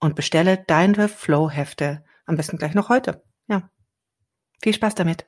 [0.00, 3.22] und bestelle deine Flow-Hefte am besten gleich noch heute.
[3.48, 3.70] Ja.
[4.62, 5.26] Viel Spaß damit.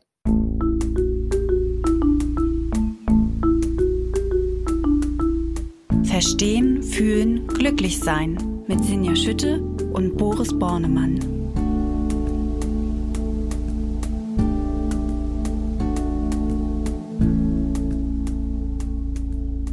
[6.04, 11.20] Verstehen, fühlen, glücklich sein mit Sinja Schütte und Boris Bornemann.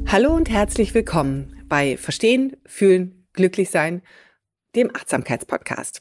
[0.07, 4.01] Hallo und herzlich willkommen bei Verstehen, Fühlen, Glücklich sein
[4.75, 5.99] dem Achtsamkeitspodcast.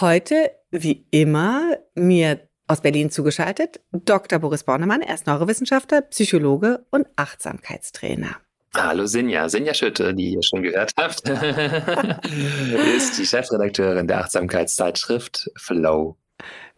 [0.00, 4.38] Heute, wie immer, mir aus Berlin zugeschaltet, Dr.
[4.38, 5.00] Boris Bornemann.
[5.00, 8.36] Er ist Neurowissenschaftler, Psychologe und Achtsamkeitstrainer.
[8.76, 11.26] Hallo Sinja, Sinja Schütte, die ihr schon gehört habt,
[12.96, 16.16] ist die Chefredakteurin der Achtsamkeitszeitschrift Flow.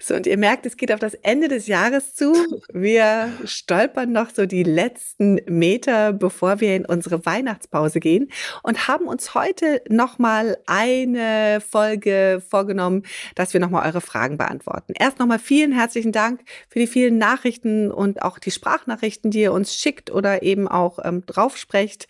[0.03, 2.33] So, und ihr merkt, es geht auf das Ende des Jahres zu.
[2.73, 8.31] Wir stolpern noch so die letzten Meter, bevor wir in unsere Weihnachtspause gehen
[8.63, 13.03] und haben uns heute nochmal eine Folge vorgenommen,
[13.35, 14.95] dass wir nochmal eure Fragen beantworten.
[14.99, 16.41] Erst nochmal vielen herzlichen Dank
[16.71, 20.99] für die vielen Nachrichten und auch die Sprachnachrichten, die ihr uns schickt oder eben auch
[21.05, 22.09] ähm, draufsprecht.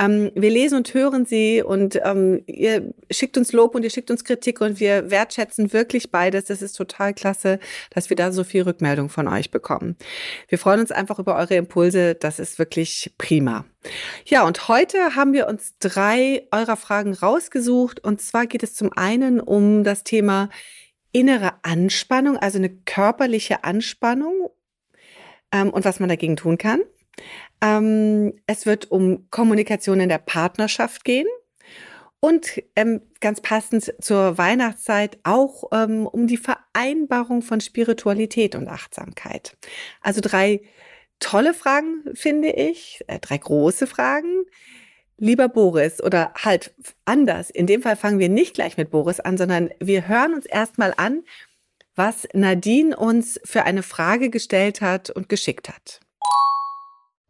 [0.00, 4.10] Ähm, wir lesen und hören sie und ähm, ihr schickt uns Lob und ihr schickt
[4.10, 6.46] uns Kritik und wir wertschätzen wirklich beides.
[6.46, 7.58] Das ist total klar klasse,
[7.90, 9.96] dass wir da so viel Rückmeldung von euch bekommen.
[10.48, 12.14] Wir freuen uns einfach über eure Impulse.
[12.14, 13.66] Das ist wirklich prima.
[14.24, 18.02] Ja, und heute haben wir uns drei eurer Fragen rausgesucht.
[18.02, 20.48] Und zwar geht es zum einen um das Thema
[21.12, 24.50] innere Anspannung, also eine körperliche Anspannung
[25.52, 26.80] ähm, und was man dagegen tun kann.
[27.60, 31.26] Ähm, es wird um Kommunikation in der Partnerschaft gehen.
[32.20, 39.56] Und ähm, ganz passend zur Weihnachtszeit auch ähm, um die Vereinbarung von Spiritualität und Achtsamkeit.
[40.00, 40.60] Also drei
[41.20, 44.44] tolle Fragen, finde ich, äh, drei große Fragen.
[45.16, 46.74] Lieber Boris, oder halt
[47.04, 50.46] anders, in dem Fall fangen wir nicht gleich mit Boris an, sondern wir hören uns
[50.46, 51.24] erstmal an,
[51.96, 56.00] was Nadine uns für eine Frage gestellt hat und geschickt hat.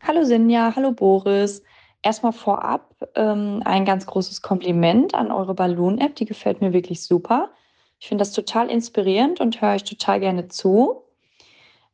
[0.02, 1.62] Hallo Sinja, hallo Boris.
[2.02, 6.14] Erstmal vorab ähm, ein ganz großes Kompliment an eure Balloon-App.
[6.14, 7.50] Die gefällt mir wirklich super.
[7.98, 11.02] Ich finde das total inspirierend und höre euch total gerne zu.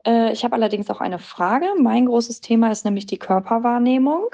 [0.07, 1.67] Äh, ich habe allerdings auch eine Frage.
[1.79, 4.29] Mein großes Thema ist nämlich die Körperwahrnehmung.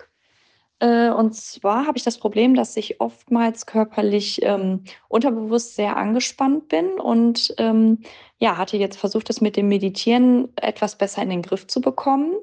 [0.80, 6.68] Äh, und zwar habe ich das Problem, dass ich oftmals körperlich ähm, unterbewusst sehr angespannt
[6.68, 7.98] bin und ähm,
[8.38, 12.34] ja, hatte jetzt versucht, das mit dem Meditieren etwas besser in den Griff zu bekommen.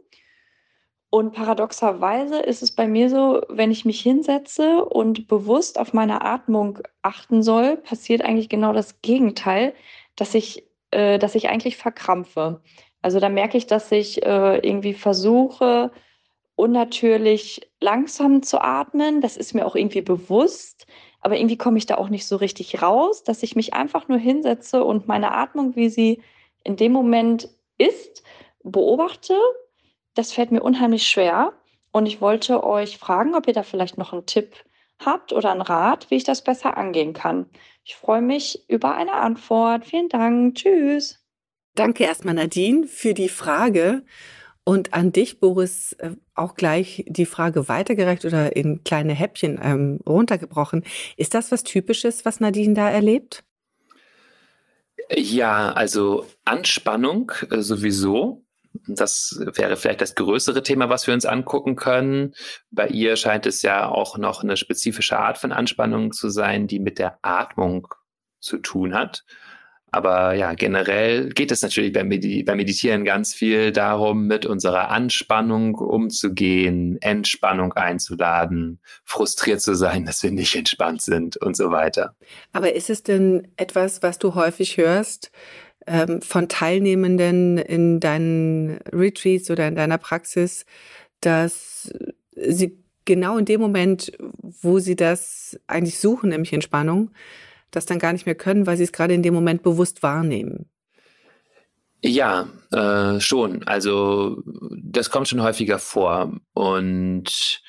[1.09, 6.21] Und paradoxerweise ist es bei mir so, wenn ich mich hinsetze und bewusst auf meine
[6.21, 9.73] Atmung achten soll, passiert eigentlich genau das Gegenteil,
[10.17, 12.61] dass ich, äh, dass ich eigentlich verkrampfe.
[13.01, 15.91] Also da merke ich, dass ich äh, irgendwie versuche,
[16.55, 19.21] unnatürlich langsam zu atmen.
[19.21, 20.87] Das ist mir auch irgendwie bewusst,
[21.21, 24.17] aber irgendwie komme ich da auch nicht so richtig raus, dass ich mich einfach nur
[24.17, 26.21] hinsetze und meine Atmung, wie sie
[26.65, 28.23] in dem Moment ist,
[28.63, 29.35] beobachte
[30.17, 31.53] das fällt mir unheimlich schwer.
[31.91, 34.55] Und ich wollte euch fragen, ob ihr da vielleicht noch einen Tipp
[35.03, 37.47] habt oder einen Rat, wie ich das besser angehen kann.
[37.83, 39.85] Ich freue mich über eine Antwort.
[39.85, 40.55] Vielen Dank.
[40.55, 41.23] Tschüss.
[41.75, 44.03] Danke erstmal, Nadine, für die Frage.
[44.63, 49.99] Und an dich, Boris, äh, auch gleich die Frage weitergereicht oder in kleine Häppchen ähm,
[50.05, 50.83] runtergebrochen.
[51.15, 53.45] Ist das was Typisches, was Nadine da erlebt?
[55.09, 58.43] Ja, also Anspannung äh, sowieso.
[58.87, 62.33] Das wäre vielleicht das größere Thema, was wir uns angucken können.
[62.71, 66.79] Bei ihr scheint es ja auch noch eine spezifische Art von Anspannung zu sein, die
[66.79, 67.87] mit der Atmung
[68.39, 69.23] zu tun hat.
[69.89, 74.89] Aber ja, generell geht es natürlich beim, Medi beim Meditieren ganz viel darum, mit unserer
[74.89, 82.15] Anspannung umzugehen, Entspannung einzuladen, frustriert zu sein, dass wir nicht entspannt sind und so weiter.
[82.51, 85.31] Aber ist es denn etwas, was du häufig hörst,
[85.87, 90.65] ähm, von Teilnehmenden in deinen Retreats oder in deiner Praxis,
[91.21, 91.91] dass
[92.35, 94.11] sie genau in dem Moment,
[94.61, 97.11] wo sie das eigentlich suchen, nämlich Entspannung,
[97.71, 100.69] das dann gar nicht mehr können, weil sie es gerade in dem Moment bewusst wahrnehmen.
[102.03, 103.63] Ja, äh, schon.
[103.63, 106.37] Also das kommt schon häufiger vor.
[106.53, 107.61] Und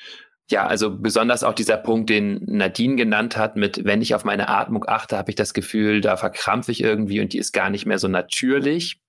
[0.51, 4.49] ja, also besonders auch dieser Punkt, den Nadine genannt hat, mit wenn ich auf meine
[4.49, 7.85] Atmung achte, habe ich das Gefühl, da verkrampfe ich irgendwie und die ist gar nicht
[7.85, 8.99] mehr so natürlich.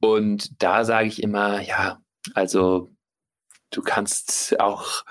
[0.00, 2.00] Und da sage ich immer, ja,
[2.34, 2.92] also
[3.70, 5.04] du kannst auch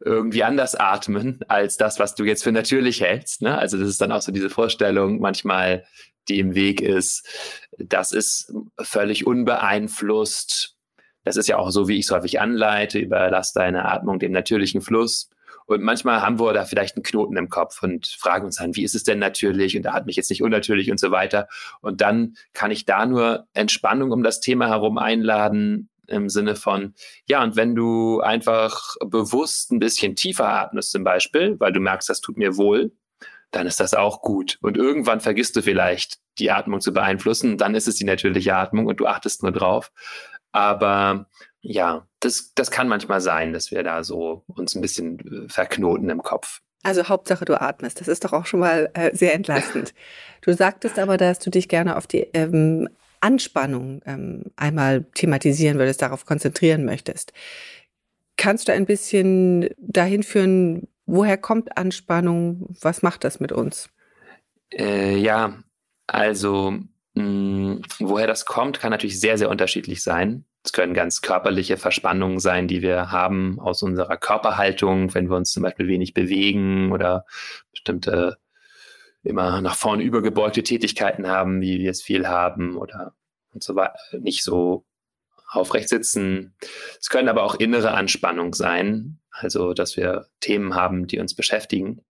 [0.00, 3.42] irgendwie anders atmen als das, was du jetzt für natürlich hältst.
[3.42, 3.56] Ne?
[3.56, 5.84] Also das ist dann auch so diese Vorstellung manchmal,
[6.28, 7.26] die im Weg ist.
[7.78, 10.77] Das ist völlig unbeeinflusst.
[11.28, 12.98] Das ist ja auch so, wie ich es häufig anleite.
[12.98, 15.28] Überlass deine Atmung dem natürlichen Fluss.
[15.66, 18.82] Und manchmal haben wir da vielleicht einen Knoten im Kopf und fragen uns dann, wie
[18.82, 19.76] ist es denn natürlich?
[19.76, 21.46] Und da hat mich jetzt nicht unnatürlich und so weiter.
[21.82, 26.94] Und dann kann ich da nur Entspannung um das Thema herum einladen, im Sinne von,
[27.26, 32.08] ja, und wenn du einfach bewusst ein bisschen tiefer atmest zum Beispiel, weil du merkst,
[32.08, 32.92] das tut mir wohl,
[33.50, 34.56] dann ist das auch gut.
[34.62, 38.86] Und irgendwann vergisst du vielleicht, die Atmung zu beeinflussen, dann ist es die natürliche Atmung
[38.86, 39.90] und du achtest nur drauf.
[40.52, 41.26] Aber
[41.60, 46.10] ja, das, das kann manchmal sein, dass wir da so uns ein bisschen äh, verknoten
[46.10, 46.60] im Kopf.
[46.82, 48.00] Also Hauptsache du atmest.
[48.00, 49.94] Das ist doch auch schon mal äh, sehr entlastend.
[50.40, 52.88] Du sagtest aber, dass du dich gerne auf die ähm,
[53.20, 57.32] Anspannung ähm, einmal thematisieren würdest, darauf konzentrieren möchtest.
[58.36, 62.68] Kannst du ein bisschen dahin führen, woher kommt Anspannung?
[62.80, 63.90] Was macht das mit uns?
[64.72, 65.58] Äh, ja,
[66.06, 66.78] also
[67.18, 70.44] mm, woher das kommt, kann natürlich sehr, sehr unterschiedlich sein.
[70.64, 75.52] Es können ganz körperliche Verspannungen sein, die wir haben aus unserer Körperhaltung, wenn wir uns
[75.52, 77.24] zum Beispiel wenig bewegen oder
[77.70, 78.38] bestimmte
[79.22, 83.14] immer nach vorne übergebeugte Tätigkeiten haben, wie wir es viel haben oder
[83.52, 84.84] und so weiter, nicht so
[85.48, 86.54] aufrecht sitzen.
[87.00, 92.04] Es können aber auch innere Anspannung sein, also dass wir Themen haben, die uns beschäftigen.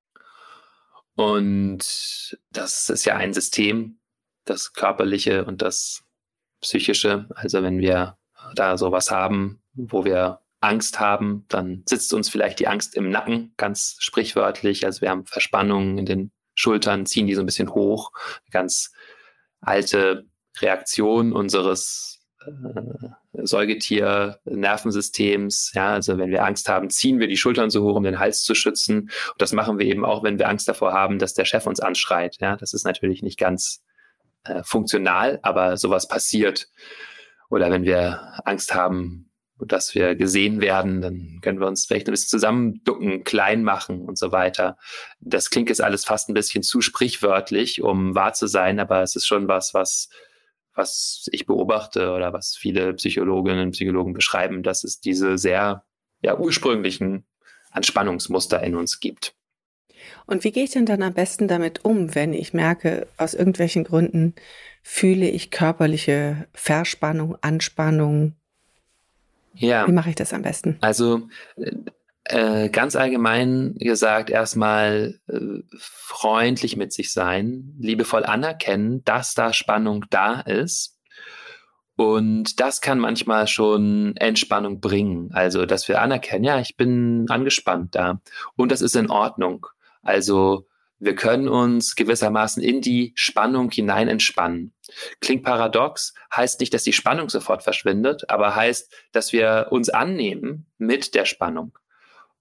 [1.14, 3.98] Und das ist ja ein System,
[4.50, 6.02] das körperliche und das
[6.60, 7.28] psychische.
[7.34, 8.16] Also wenn wir
[8.54, 13.52] da sowas haben, wo wir Angst haben, dann sitzt uns vielleicht die Angst im Nacken,
[13.56, 14.84] ganz sprichwörtlich.
[14.84, 18.10] Also wir haben Verspannungen in den Schultern, ziehen die so ein bisschen hoch.
[18.50, 18.92] Ganz
[19.60, 20.26] alte
[20.60, 22.50] Reaktion unseres äh,
[23.34, 25.72] Säugetier-Nervensystems.
[25.74, 28.42] Ja, also wenn wir Angst haben, ziehen wir die Schultern so hoch, um den Hals
[28.42, 29.02] zu schützen.
[29.02, 31.78] Und das machen wir eben auch, wenn wir Angst davor haben, dass der Chef uns
[31.78, 32.38] anschreit.
[32.40, 33.84] Ja, das ist natürlich nicht ganz
[34.48, 36.68] äh, funktional, aber sowas passiert.
[37.50, 39.30] Oder wenn wir Angst haben,
[39.60, 44.16] dass wir gesehen werden, dann können wir uns vielleicht ein bisschen zusammenducken, klein machen und
[44.16, 44.76] so weiter.
[45.20, 49.16] Das klingt jetzt alles fast ein bisschen zu sprichwörtlich, um wahr zu sein, aber es
[49.16, 50.08] ist schon was, was
[50.78, 55.84] was ich beobachte oder was viele Psychologinnen und Psychologen beschreiben, dass es diese sehr
[56.22, 57.26] ja, ursprünglichen
[57.72, 59.34] Anspannungsmuster in uns gibt.
[60.26, 63.84] Und wie gehe ich denn dann am besten damit um, wenn ich merke, aus irgendwelchen
[63.84, 64.34] Gründen
[64.82, 68.34] fühle ich körperliche Verspannung, Anspannung?
[69.54, 69.86] Ja.
[69.86, 70.76] Wie mache ich das am besten?
[70.80, 71.28] Also
[72.24, 80.04] äh, ganz allgemein gesagt, erstmal äh, freundlich mit sich sein, liebevoll anerkennen, dass da Spannung
[80.10, 80.98] da ist.
[81.96, 85.30] Und das kann manchmal schon Entspannung bringen.
[85.32, 88.20] Also, dass wir anerkennen, ja, ich bin angespannt da.
[88.54, 89.66] Und das ist in Ordnung.
[90.02, 90.66] Also,
[91.00, 94.74] wir können uns gewissermaßen in die Spannung hinein entspannen.
[95.20, 100.66] Klingt paradox, heißt nicht, dass die Spannung sofort verschwindet, aber heißt, dass wir uns annehmen
[100.76, 101.78] mit der Spannung.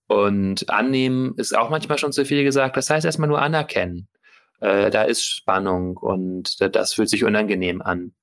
[0.08, 2.78] Und annehmen ist auch manchmal schon zu viel gesagt.
[2.78, 4.08] Das heißt erstmal nur anerkennen.
[4.60, 8.14] Äh, da ist Spannung und das fühlt sich unangenehm an.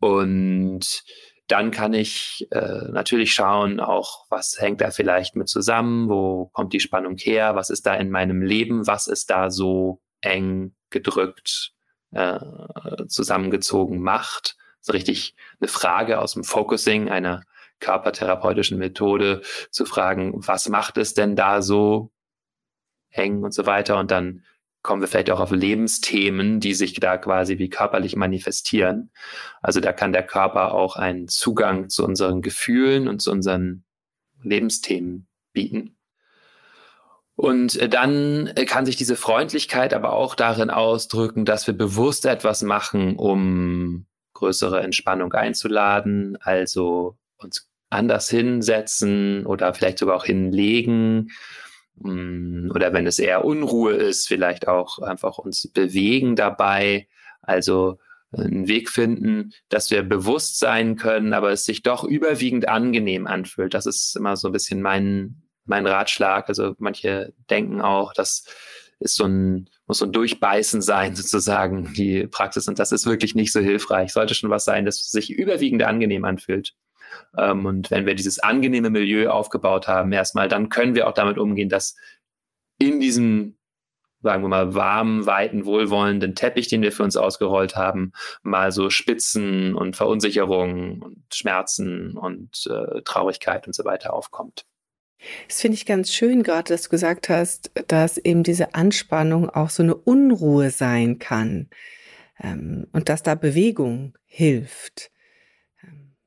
[0.00, 1.04] Und
[1.52, 6.72] dann kann ich äh, natürlich schauen, auch was hängt da vielleicht mit zusammen, wo kommt
[6.72, 11.74] die Spannung her, was ist da in meinem Leben, was ist da so eng gedrückt,
[12.12, 12.40] äh,
[13.06, 14.56] zusammengezogen macht.
[14.80, 17.42] So richtig eine Frage aus dem Focusing einer
[17.80, 22.12] körpertherapeutischen Methode zu fragen, was macht es denn da so
[23.08, 23.98] hängen und so weiter.
[23.98, 24.42] Und dann
[24.82, 29.10] kommen wir vielleicht auch auf Lebensthemen, die sich da quasi wie körperlich manifestieren.
[29.60, 33.84] Also da kann der Körper auch einen Zugang zu unseren Gefühlen und zu unseren
[34.42, 35.96] Lebensthemen bieten.
[37.34, 43.16] Und dann kann sich diese Freundlichkeit aber auch darin ausdrücken, dass wir bewusst etwas machen,
[43.16, 51.30] um größere Entspannung einzuladen, also uns anders hinsetzen oder vielleicht sogar auch hinlegen.
[51.96, 57.08] Mm, oder wenn es eher Unruhe ist, vielleicht auch einfach uns bewegen dabei.
[57.42, 57.98] Also
[58.32, 63.74] einen Weg finden, dass wir bewusst sein können, aber es sich doch überwiegend angenehm anfühlt.
[63.74, 66.48] Das ist immer so ein bisschen mein, mein Ratschlag.
[66.48, 68.46] Also manche denken auch, das
[69.00, 72.68] ist so ein, muss so ein Durchbeißen sein, sozusagen, die Praxis.
[72.68, 74.12] Und das ist wirklich nicht so hilfreich.
[74.12, 76.74] Sollte schon was sein, das sich überwiegend angenehm anfühlt.
[77.36, 81.38] Ähm, und wenn wir dieses angenehme Milieu aufgebaut haben, erstmal, dann können wir auch damit
[81.38, 81.96] umgehen, dass
[82.78, 83.56] in diesem
[84.22, 88.88] sagen wir mal, warmen, weiten, wohlwollenden Teppich, den wir für uns ausgerollt haben, mal so
[88.88, 94.64] Spitzen und Verunsicherungen und Schmerzen und äh, Traurigkeit und so weiter aufkommt.
[95.48, 99.70] Das finde ich ganz schön, gerade dass du gesagt hast, dass eben diese Anspannung auch
[99.70, 101.68] so eine Unruhe sein kann
[102.42, 105.11] ähm, und dass da Bewegung hilft.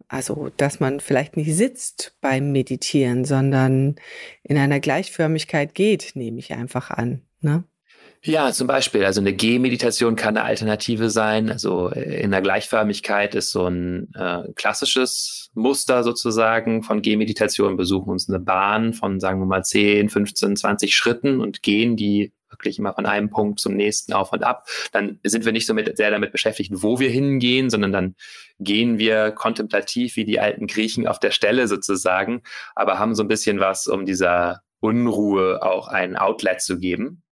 [0.08, 3.96] Also, dass man vielleicht nicht sitzt beim Meditieren, sondern
[4.44, 7.22] in einer Gleichförmigkeit geht, nehme ich einfach an.
[7.42, 7.64] Ne?
[8.26, 9.06] Ja, zum Beispiel.
[9.06, 11.52] Also eine G-Meditation kann eine Alternative sein.
[11.52, 17.78] Also in der Gleichförmigkeit ist so ein äh, klassisches Muster sozusagen von G-Meditation.
[17.78, 22.34] Besuchen uns eine Bahn von, sagen wir mal, 10, 15, 20 Schritten und gehen die
[22.56, 24.68] wirklich immer von einem Punkt zum nächsten auf und ab.
[24.92, 28.16] Dann sind wir nicht so mit, sehr damit beschäftigt, wo wir hingehen, sondern dann
[28.60, 32.42] gehen wir kontemplativ wie die alten Griechen auf der Stelle sozusagen,
[32.76, 37.24] aber haben so ein bisschen was, um dieser Unruhe auch ein Outlet zu geben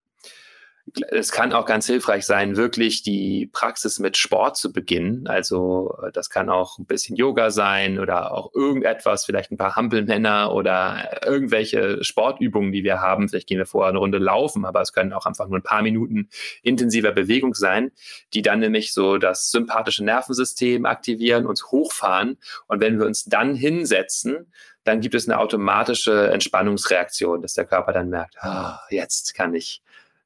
[1.10, 5.28] es kann auch ganz hilfreich sein, wirklich die Praxis mit Sport zu beginnen.
[5.28, 9.76] Also äh, das kann auch ein bisschen Yoga sein oder auch irgendetwas, vielleicht ein paar
[9.76, 13.30] Hampelmänner oder irgendwelche Sportübungen, die wir haben.
[13.30, 15.82] Vielleicht gehen wir vorher eine Runde laufen, aber es können auch einfach nur ein paar
[15.82, 16.30] Minuten
[16.62, 17.92] intensiver Bewegung sein,
[18.34, 22.38] die dann nämlich so das sympathische Nervensystem aktivieren, uns hochfahren.
[22.68, 24.52] Und wenn wir uns dann hinsetzen,
[24.84, 29.82] dann gibt es eine automatische Entspannungsreaktion, dass der Körper dann merkt, ah, jetzt kann ich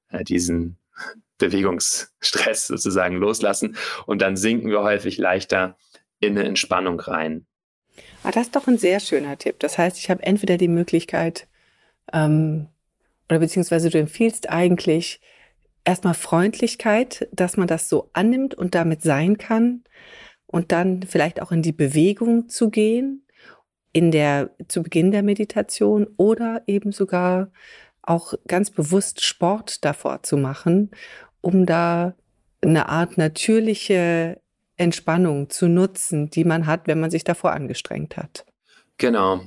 [0.10, 0.78] äh, diesen
[1.38, 5.78] Bewegungsstress sozusagen loslassen und dann sinken wir häufig leichter
[6.20, 7.46] in eine Entspannung rein.
[8.24, 9.60] Ah, das ist doch ein sehr schöner Tipp.
[9.60, 11.48] Das heißt, ich habe entweder die Möglichkeit,
[12.12, 12.68] ähm,
[13.30, 15.22] oder beziehungsweise du empfiehlst eigentlich
[15.86, 19.84] erstmal Freundlichkeit, dass man das so annimmt und damit sein kann
[20.46, 23.26] und dann vielleicht auch in die Bewegung zu gehen,
[23.94, 27.52] in der, zu Beginn der Meditation oder eben sogar
[28.08, 30.92] auch ganz bewusst Sport davor zu machen,
[31.42, 32.16] um da
[32.62, 34.42] eine Art natürliche
[34.78, 38.46] Entspannung zu nutzen, die man hat, wenn man sich davor angestrengt hat.
[38.98, 39.42] Genau.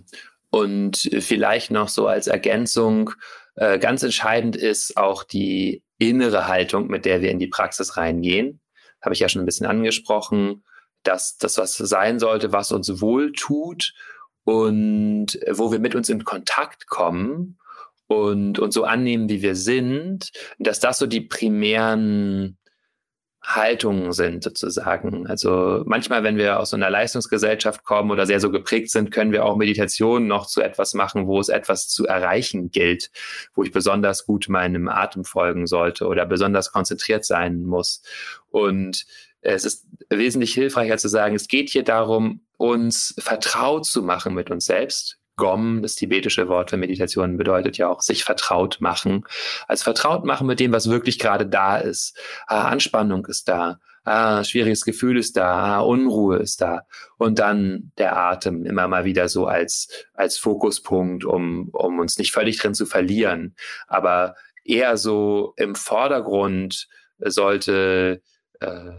[0.51, 3.11] Und vielleicht noch so als Ergänzung,
[3.55, 8.61] äh, ganz entscheidend ist auch die innere Haltung, mit der wir in die Praxis reingehen.
[9.01, 10.65] Habe ich ja schon ein bisschen angesprochen,
[11.03, 13.95] dass das was sein sollte, was uns wohl tut
[14.45, 17.59] und wo wir mit uns in Kontakt kommen
[18.11, 22.59] und, und so annehmen, wie wir sind, dass das so die primären
[23.41, 25.29] Haltungen sind sozusagen.
[25.29, 29.31] Also manchmal, wenn wir aus so einer Leistungsgesellschaft kommen oder sehr so geprägt sind, können
[29.31, 33.13] wir auch Meditation noch zu etwas machen, wo es etwas zu erreichen gilt,
[33.55, 38.03] wo ich besonders gut meinem Atem folgen sollte oder besonders konzentriert sein muss.
[38.51, 39.07] Und
[39.41, 44.51] es ist wesentlich hilfreicher zu sagen, es geht hier darum, uns vertraut zu machen mit
[44.51, 49.25] uns selbst, Gom, das tibetische Wort für Meditation, bedeutet ja auch sich vertraut machen.
[49.67, 52.17] Also vertraut machen mit dem, was wirklich gerade da ist.
[52.47, 53.81] Ah, Anspannung ist da.
[54.05, 55.79] Ah, schwieriges Gefühl ist da.
[55.79, 56.83] Ah, Unruhe ist da.
[57.19, 62.33] Und dann der Atem immer mal wieder so als, als Fokuspunkt, um, um uns nicht
[62.33, 63.57] völlig drin zu verlieren.
[63.89, 66.87] Aber eher so im Vordergrund
[67.19, 68.23] sollte
[68.61, 68.91] äh,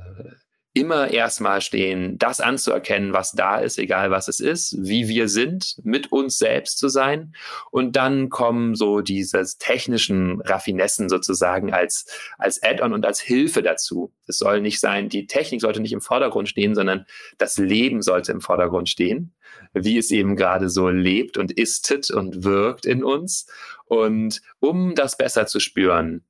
[0.74, 5.76] immer erstmal stehen, das anzuerkennen, was da ist, egal was es ist, wie wir sind,
[5.84, 7.34] mit uns selbst zu sein.
[7.72, 12.06] Und dann kommen so diese technischen Raffinessen sozusagen als,
[12.38, 14.14] als Add-on und als Hilfe dazu.
[14.28, 17.06] Es soll nicht sein, die Technik sollte nicht im Vordergrund stehen, sondern
[17.38, 19.34] das Leben sollte im Vordergrund stehen,
[19.74, 23.46] wie es eben gerade so lebt und istet und wirkt in uns.
[23.86, 26.24] Und um das besser zu spüren,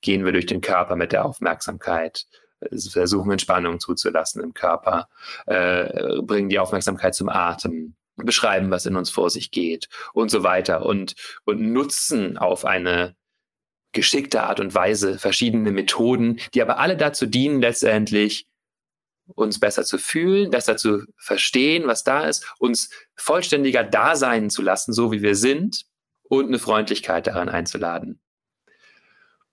[0.00, 2.26] gehen wir durch den Körper mit der Aufmerksamkeit
[2.90, 5.08] versuchen Entspannung zuzulassen im Körper,
[5.46, 10.42] äh, bringen die Aufmerksamkeit zum Atem, beschreiben, was in uns vor sich geht und so
[10.42, 11.14] weiter und,
[11.44, 13.16] und nutzen auf eine
[13.92, 18.46] geschickte Art und Weise verschiedene Methoden, die aber alle dazu dienen, letztendlich
[19.34, 24.62] uns besser zu fühlen, besser zu verstehen, was da ist, uns vollständiger da sein zu
[24.62, 25.84] lassen, so wie wir sind
[26.24, 28.21] und eine Freundlichkeit daran einzuladen.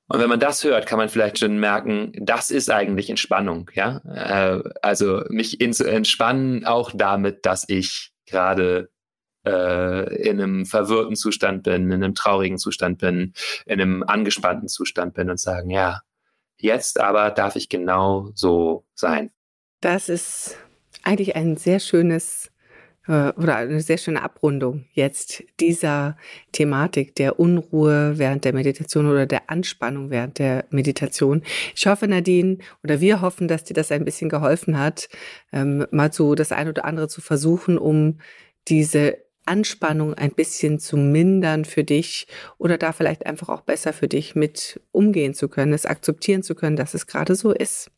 [0.09, 4.01] Und wenn man das hört, kann man vielleicht schon merken, das ist eigentlich Entspannung, ja.
[4.05, 8.89] Äh, also mich in, entspannen auch damit, dass ich gerade
[9.45, 13.33] äh, in einem verwirrten Zustand bin, in einem traurigen Zustand bin,
[13.67, 16.01] in einem angespannten Zustand bin und sagen, ja,
[16.57, 19.31] jetzt aber darf ich genau so sein.
[19.79, 20.57] Das ist
[21.03, 22.51] eigentlich ein sehr schönes
[23.09, 26.15] äh, oder eine sehr schöne Abrundung jetzt dieser
[26.51, 31.41] Thematik der Unruhe während der Meditation oder der Anspannung während der Meditation.
[31.75, 35.09] Ich hoffe, Nadine, oder wir hoffen, dass dir das ein bisschen geholfen hat,
[35.51, 38.19] ähm, mal so das eine oder andere zu versuchen, um
[38.67, 42.27] diese Anspannung ein bisschen zu mindern für dich
[42.59, 46.53] oder da vielleicht einfach auch besser für dich mit umgehen zu können, es akzeptieren zu
[46.53, 47.89] können, dass es gerade so ist.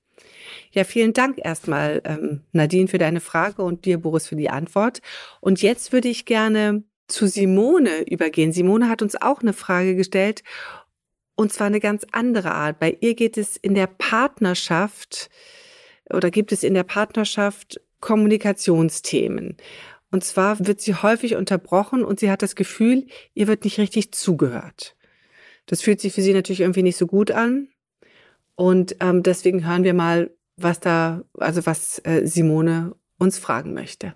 [0.71, 5.01] Ja, vielen Dank erstmal, ähm, Nadine, für deine Frage und dir, Boris, für die Antwort.
[5.39, 8.51] Und jetzt würde ich gerne zu Simone übergehen.
[8.51, 10.43] Simone hat uns auch eine Frage gestellt
[11.35, 12.79] und zwar eine ganz andere Art.
[12.79, 15.29] Bei ihr geht es in der Partnerschaft
[16.09, 19.57] oder gibt es in der Partnerschaft Kommunikationsthemen.
[20.11, 24.11] Und zwar wird sie häufig unterbrochen und sie hat das Gefühl, ihr wird nicht richtig
[24.11, 24.95] zugehört.
[25.67, 27.69] Das fühlt sich für sie natürlich irgendwie nicht so gut an.
[28.55, 34.15] Und ähm, deswegen hören wir mal, was da, also was äh, Simone uns fragen möchte.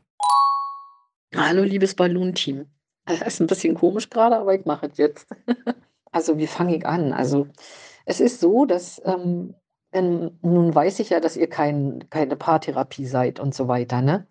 [1.35, 2.65] Hallo, liebes Balloon-Team.
[3.05, 5.27] Das ist ein bisschen komisch gerade, aber ich mache es jetzt.
[6.11, 7.13] also, wie fange ich an?
[7.13, 7.47] Also,
[8.05, 9.53] es ist so, dass ähm,
[10.01, 14.27] nun weiß ich ja, dass ihr kein, keine Paartherapie seid und so weiter, ne?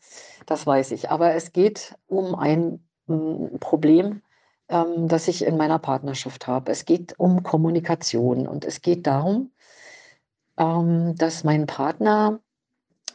[0.46, 1.10] Das weiß ich.
[1.10, 4.22] Aber es geht um ein m, hm, Problem,
[4.68, 6.72] ähm, das ich in meiner Partnerschaft habe.
[6.72, 9.52] Es geht um Kommunikation und es geht darum,
[10.58, 12.40] ähm, dass mein Partner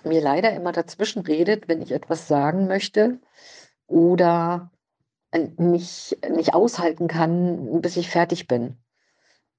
[0.03, 3.19] mir leider immer dazwischen redet, wenn ich etwas sagen möchte
[3.87, 4.71] oder
[5.57, 8.77] nicht, nicht aushalten kann, bis ich fertig bin.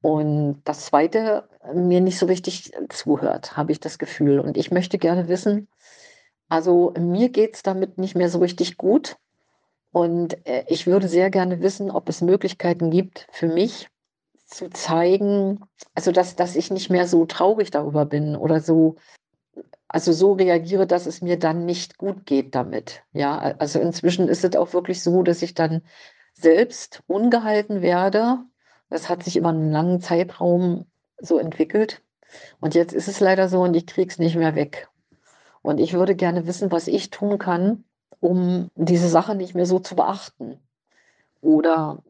[0.03, 4.41] Und das Zweite, mir nicht so richtig zuhört, habe ich das Gefühl.
[4.41, 5.69] Und ich möchte gerne wissen,
[6.49, 9.17] also mir geht es damit nicht mehr so richtig gut.
[9.93, 13.89] Und äh, ich würde sehr gerne wissen, ob es Möglichkeiten gibt für mich,
[14.51, 15.61] zu zeigen,
[15.95, 18.97] also dass, dass ich nicht mehr so traurig darüber bin oder so,
[19.89, 23.03] also so reagiere, dass es mir dann nicht gut geht damit.
[23.13, 25.83] Ja, also inzwischen ist es auch wirklich so, dass ich dann
[26.35, 28.39] selbst ungehalten werde.
[28.89, 30.87] Das hat sich über einen langen Zeitraum
[31.19, 32.03] so entwickelt.
[32.61, 34.89] Und jetzt ist es leider so und ich kriege es nicht mehr weg.
[35.63, 37.85] Und ich würde gerne wissen, was ich tun kann,
[38.21, 40.59] um diese Sache nicht mehr so zu beachten.
[41.41, 42.03] Oder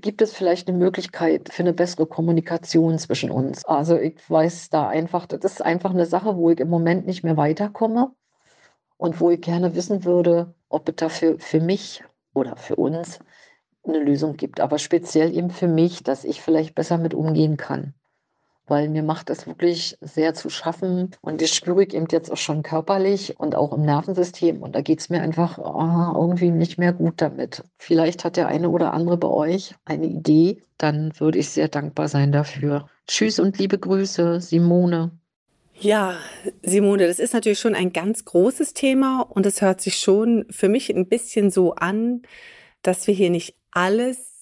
[0.00, 3.64] gibt es vielleicht eine Möglichkeit für eine bessere Kommunikation zwischen uns?
[3.64, 7.24] Also ich weiß da einfach, das ist einfach eine Sache, wo ich im Moment nicht
[7.24, 8.12] mehr weiterkomme
[8.96, 12.02] und wo ich gerne wissen würde, ob es dafür für mich
[12.34, 13.20] oder für uns
[13.84, 14.60] eine Lösung gibt.
[14.60, 17.94] Aber speziell eben für mich, dass ich vielleicht besser mit umgehen kann
[18.66, 22.36] weil mir macht es wirklich sehr zu schaffen und das spüre ich eben jetzt auch
[22.36, 26.78] schon körperlich und auch im Nervensystem und da geht es mir einfach oh, irgendwie nicht
[26.78, 27.62] mehr gut damit.
[27.78, 32.08] Vielleicht hat der eine oder andere bei euch eine Idee, dann würde ich sehr dankbar
[32.08, 32.88] sein dafür.
[33.06, 35.12] Tschüss und liebe Grüße, Simone.
[35.78, 36.16] Ja,
[36.62, 40.68] Simone, das ist natürlich schon ein ganz großes Thema und es hört sich schon für
[40.68, 42.22] mich ein bisschen so an,
[42.82, 44.35] dass wir hier nicht alles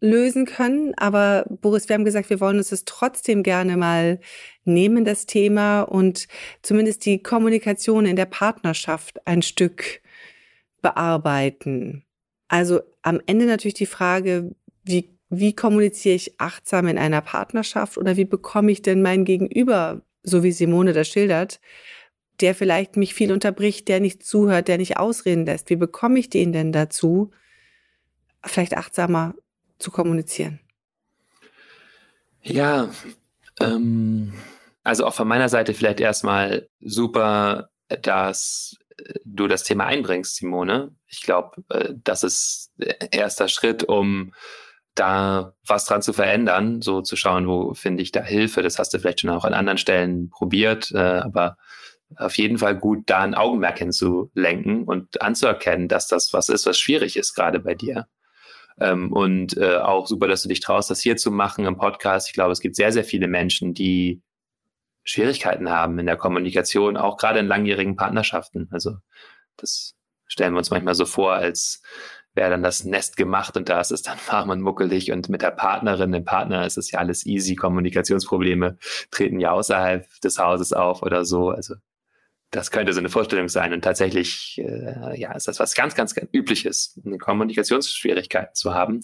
[0.00, 0.94] lösen können.
[0.96, 4.20] Aber Boris, wir haben gesagt, wir wollen uns das trotzdem gerne mal
[4.64, 6.28] nehmen, das Thema, und
[6.62, 10.00] zumindest die Kommunikation in der Partnerschaft ein Stück
[10.82, 12.04] bearbeiten.
[12.48, 18.16] Also am Ende natürlich die Frage, wie, wie kommuniziere ich achtsam in einer Partnerschaft oder
[18.16, 21.60] wie bekomme ich denn mein Gegenüber, so wie Simone das schildert,
[22.40, 25.70] der vielleicht mich viel unterbricht, der nicht zuhört, der nicht ausreden lässt.
[25.70, 27.30] Wie bekomme ich den denn dazu,
[28.44, 29.34] vielleicht achtsamer
[29.78, 30.60] zu kommunizieren?
[32.42, 32.90] Ja,
[33.60, 34.34] ähm,
[34.84, 37.70] also auch von meiner Seite vielleicht erstmal super,
[38.02, 38.76] dass
[39.24, 40.94] du das Thema einbringst, Simone.
[41.06, 42.72] Ich glaube, äh, das ist
[43.10, 44.32] erster Schritt, um
[44.94, 48.62] da was dran zu verändern, so zu schauen, wo finde ich da Hilfe.
[48.62, 51.58] Das hast du vielleicht schon auch an anderen Stellen probiert, äh, aber
[52.16, 56.78] auf jeden Fall gut, da ein Augenmerk hinzulenken und anzuerkennen, dass das was ist, was
[56.78, 58.06] schwierig ist gerade bei dir.
[58.78, 62.28] Ähm, und äh, auch super, dass du dich traust, das hier zu machen im Podcast.
[62.28, 64.22] Ich glaube, es gibt sehr, sehr viele Menschen, die
[65.04, 68.68] Schwierigkeiten haben in der Kommunikation, auch gerade in langjährigen Partnerschaften.
[68.72, 68.96] Also
[69.56, 69.94] das
[70.26, 71.80] stellen wir uns manchmal so vor, als
[72.34, 75.42] wäre dann das Nest gemacht und da ist es dann warm und muckelig und mit
[75.42, 77.54] der Partnerin, dem Partner ist es ja alles easy.
[77.54, 78.78] Kommunikationsprobleme
[79.10, 81.50] treten ja außerhalb des Hauses auf oder so.
[81.50, 81.76] Also
[82.50, 83.72] das könnte so eine Vorstellung sein.
[83.72, 89.00] Und tatsächlich, äh, ja, ist das was ganz, ganz, ganz Übliches, Kommunikationsschwierigkeiten zu haben.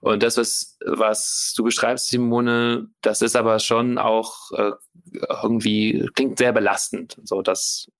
[0.00, 4.72] Und das, was, was du beschreibst, Simone, das ist aber schon auch äh,
[5.42, 7.16] irgendwie, klingt sehr belastend.
[7.24, 7.90] So, das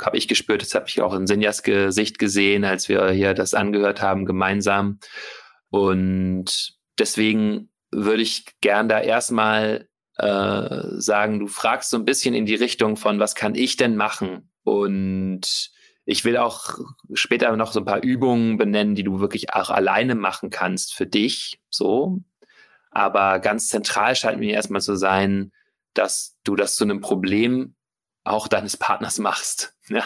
[0.00, 3.54] habe ich gespürt, das habe ich auch in Sinjas Gesicht gesehen, als wir hier das
[3.54, 4.98] angehört haben, gemeinsam.
[5.70, 12.46] Und deswegen würde ich gern da erstmal äh, sagen, du fragst so ein bisschen in
[12.46, 15.70] die Richtung von, was kann ich denn machen, Und
[16.04, 16.78] ich will auch
[17.14, 21.06] später noch so ein paar Übungen benennen, die du wirklich auch alleine machen kannst für
[21.06, 22.20] dich, so.
[22.90, 25.52] Aber ganz zentral scheint mir erstmal zu sein,
[25.94, 27.74] dass du das zu einem Problem
[28.26, 29.72] auch deines Partners machst.
[29.88, 30.02] Ja?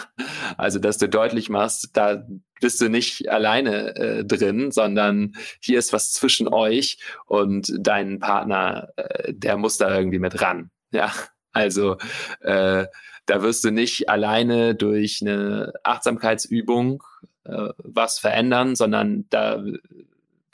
[0.59, 2.22] Also, dass du deutlich machst, da
[2.61, 8.90] bist du nicht alleine äh, drin, sondern hier ist was zwischen euch und dein Partner,
[8.96, 10.70] äh, der muss da irgendwie mit ran.
[10.90, 11.11] Ja,
[11.52, 11.96] also
[12.40, 12.88] äh,
[13.24, 17.02] da wirst du nicht alleine durch eine Achtsamkeitsübung
[17.44, 19.64] äh, was verändern, sondern da,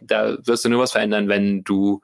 [0.00, 2.00] da wirst du nur was verändern, wenn du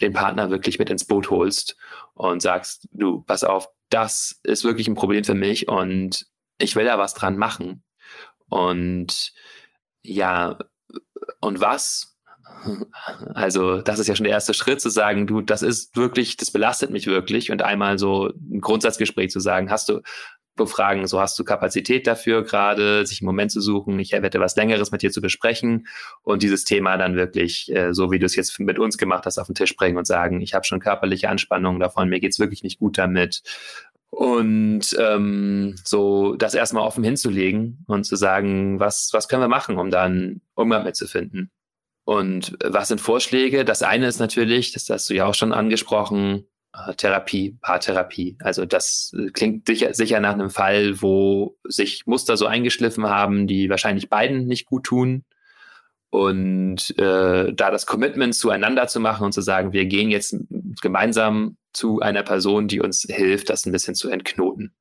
[0.00, 1.76] den Partner wirklich mit ins Boot holst
[2.14, 6.26] und sagst, du, pass auf, das ist wirklich ein Problem für mich und
[6.58, 7.82] ich will da was dran machen.
[8.48, 9.32] Und
[10.02, 10.58] ja,
[11.40, 12.16] und was?
[13.34, 16.50] Also, das ist ja schon der erste Schritt zu sagen, du, das ist wirklich, das
[16.50, 20.00] belastet mich wirklich und einmal so ein Grundsatzgespräch zu sagen, hast du,
[20.56, 24.56] befragen, so hast du Kapazität dafür gerade, sich einen Moment zu suchen, ich hätte was
[24.56, 25.86] Längeres mit dir zu besprechen
[26.22, 29.38] und dieses Thema dann wirklich, äh, so wie du es jetzt mit uns gemacht hast,
[29.38, 32.62] auf den Tisch bringen und sagen, ich habe schon körperliche Anspannungen davon, mir geht's wirklich
[32.62, 33.42] nicht gut damit.
[34.10, 39.78] Und ähm, so das erstmal offen hinzulegen und zu sagen, was, was können wir machen,
[39.78, 41.50] um dann Umgang mitzufinden.
[42.04, 43.64] Und was sind Vorschläge?
[43.64, 46.51] Das eine ist natürlich, das hast du ja auch schon angesprochen, äh,
[46.96, 48.36] Therapie, Paartherapie.
[48.40, 53.46] Also das äh, klingt sicher, sicher nach einem Fall, wo sich Muster so eingeschliffen haben,
[53.46, 55.24] die wahrscheinlich beiden nicht gut tun.
[56.10, 60.36] Und äh, da das Commitment zueinander zu machen und zu sagen, wir gehen jetzt
[60.80, 64.74] gemeinsam zu einer Person, die uns hilft, das ein bisschen zu entknoten.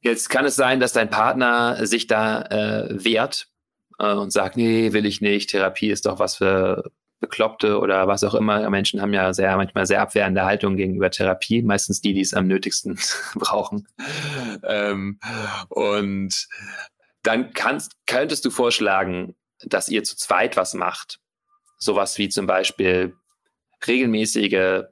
[0.00, 3.48] Jetzt kann es sein, dass dein Partner sich da äh, wehrt
[3.98, 8.22] äh, und sagt, nee, will ich nicht, Therapie ist doch was für Bekloppte oder was
[8.24, 8.68] auch immer.
[8.70, 12.46] Menschen haben ja sehr, manchmal sehr abwehrende Haltung gegenüber Therapie, meistens die, die es am
[12.46, 12.98] nötigsten
[13.34, 13.88] brauchen.
[14.62, 15.18] Ähm,
[15.68, 16.48] und
[17.22, 21.20] dann kannst, könntest du vorschlagen, dass ihr zu zweit was macht.
[21.78, 23.16] Sowas wie zum Beispiel
[23.86, 24.84] regelmäßige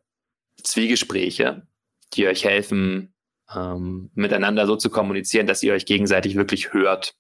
[0.63, 1.67] Zwiegespräche,
[2.15, 3.15] die euch helfen,
[3.55, 7.15] ähm, miteinander so zu kommunizieren, dass ihr euch gegenseitig wirklich hört.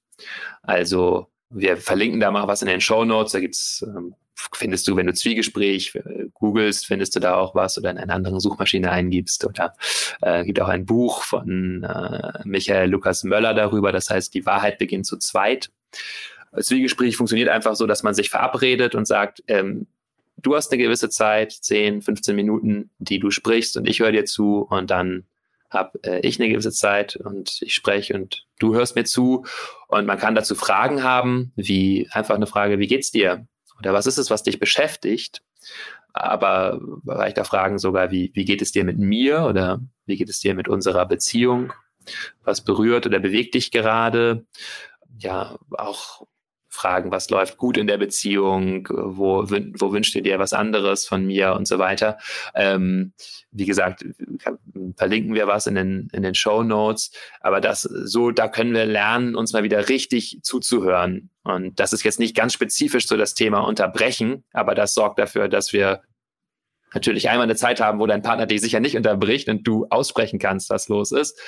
[0.63, 3.33] Also wir verlinken da mal was in den Show Notes.
[3.33, 4.15] Da gibt's ähm,
[4.53, 8.15] findest du, wenn du Zwiegespräch äh, googelst, findest du da auch was oder in einer
[8.15, 9.45] anderen Suchmaschine eingibst.
[9.45, 9.75] Oder
[10.21, 14.79] äh, gibt auch ein Buch von äh, Michael Lukas Möller darüber, das heißt, die Wahrheit
[14.79, 15.71] beginnt zu zweit.
[16.59, 19.87] Zwiegespräch funktioniert einfach so, dass man sich verabredet und sagt, ähm,
[20.39, 24.25] du hast eine gewisse Zeit, 10, 15 Minuten, die du sprichst und ich höre dir
[24.25, 25.25] zu und dann
[25.71, 29.45] habe äh, ich eine gewisse Zeit und ich spreche und du hörst mir zu
[29.89, 33.47] und man kann dazu Fragen haben, wie einfach eine Frage, wie geht's dir?
[33.79, 35.43] Oder was ist es, was dich beschäftigt?
[36.13, 40.41] Aber auch Fragen sogar, wie, wie geht es dir mit mir oder wie geht es
[40.41, 41.73] dir mit unserer Beziehung?
[42.43, 44.47] Was berührt oder bewegt dich gerade?
[45.19, 46.27] Ja, auch
[46.77, 51.27] fragen, was läuft gut in der Beziehung, wo, wo wünschst du dir was anderes von
[51.27, 52.19] mir und so weiter.
[52.55, 53.13] Ähm,
[53.51, 54.05] wie gesagt,
[54.97, 57.11] verlinken wir was in den, in den Show Notes,
[57.41, 61.31] aber das so, da können wir lernen, uns mal wieder richtig zuzuhören.
[61.43, 65.49] Und das ist jetzt nicht ganz spezifisch so das Thema unterbrechen, aber das sorgt dafür,
[65.49, 66.03] dass wir
[66.95, 70.39] natürlich einmal eine Zeit haben, wo dein Partner dich sicher nicht unterbricht und du aussprechen
[70.39, 71.39] kannst, was los ist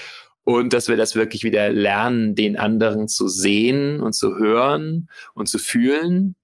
[0.49, 5.47] und dass wir das wirklich wieder lernen, den anderen zu sehen und zu hören und
[5.47, 6.37] zu fühlen.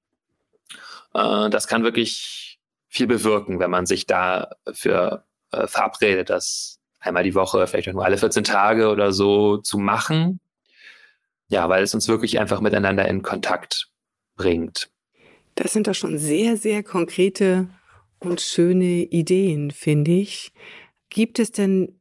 [1.15, 7.35] Äh, das kann wirklich viel bewirken, wenn man sich dafür äh, verabredet, das einmal die
[7.35, 10.39] Woche, vielleicht auch nur alle 14 Tage oder so zu machen.
[11.49, 13.89] Ja, weil es uns wirklich einfach miteinander in Kontakt
[14.37, 14.91] bringt.
[15.55, 17.71] Das sind doch schon sehr, sehr konkrete
[18.19, 20.53] und schöne Ideen, finde ich.
[21.09, 22.01] Gibt es denn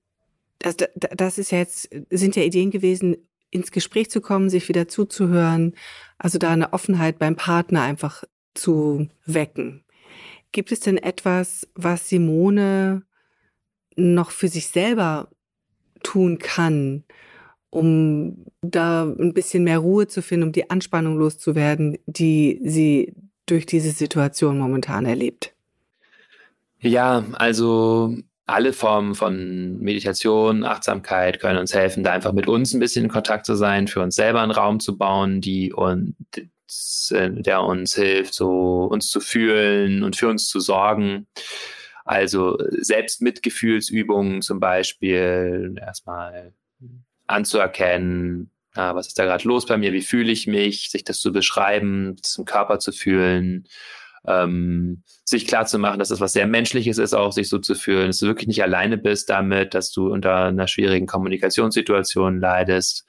[0.64, 3.18] das, das ist ja jetzt, sind ja Ideen gewesen,
[3.52, 5.76] ins Gespräch zu kommen, sich wieder zuzuhören,
[6.18, 8.24] also da eine Offenheit beim Partner einfach
[8.56, 9.84] zu wecken.
[10.52, 13.04] Gibt es denn etwas, was Simone
[13.96, 15.30] noch für sich selber
[16.02, 17.04] tun kann,
[17.70, 23.14] um da ein bisschen mehr Ruhe zu finden, um die Anspannung loszuwerden, die sie
[23.46, 25.54] durch diese Situation momentan erlebt?
[26.80, 32.80] Ja, also alle Formen von Meditation, Achtsamkeit können uns helfen, da einfach mit uns ein
[32.80, 37.64] bisschen in Kontakt zu sein, für uns selber einen Raum zu bauen, die uns, der
[37.64, 41.28] uns hilft, so uns zu fühlen und für uns zu sorgen.
[42.04, 46.54] Also selbst Mitgefühlsübungen zum Beispiel erstmal
[47.28, 51.22] anzuerkennen, ah, was ist da gerade los bei mir, wie fühle ich mich, sich das
[51.22, 53.70] zu beschreiben, im Körper zu fühlen,
[54.28, 57.76] ähm, sich klar zu machen, dass das was sehr Menschliches ist, auch sich so zu
[57.76, 63.06] fühlen, dass du wirklich nicht alleine bist damit, dass du unter einer schwierigen Kommunikationssituation leidest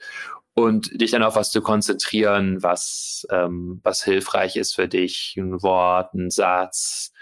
[0.54, 5.62] und dich dann auf was zu konzentrieren, was, ähm, was hilfreich ist für dich, ein
[5.62, 7.12] Wort, ein Satz,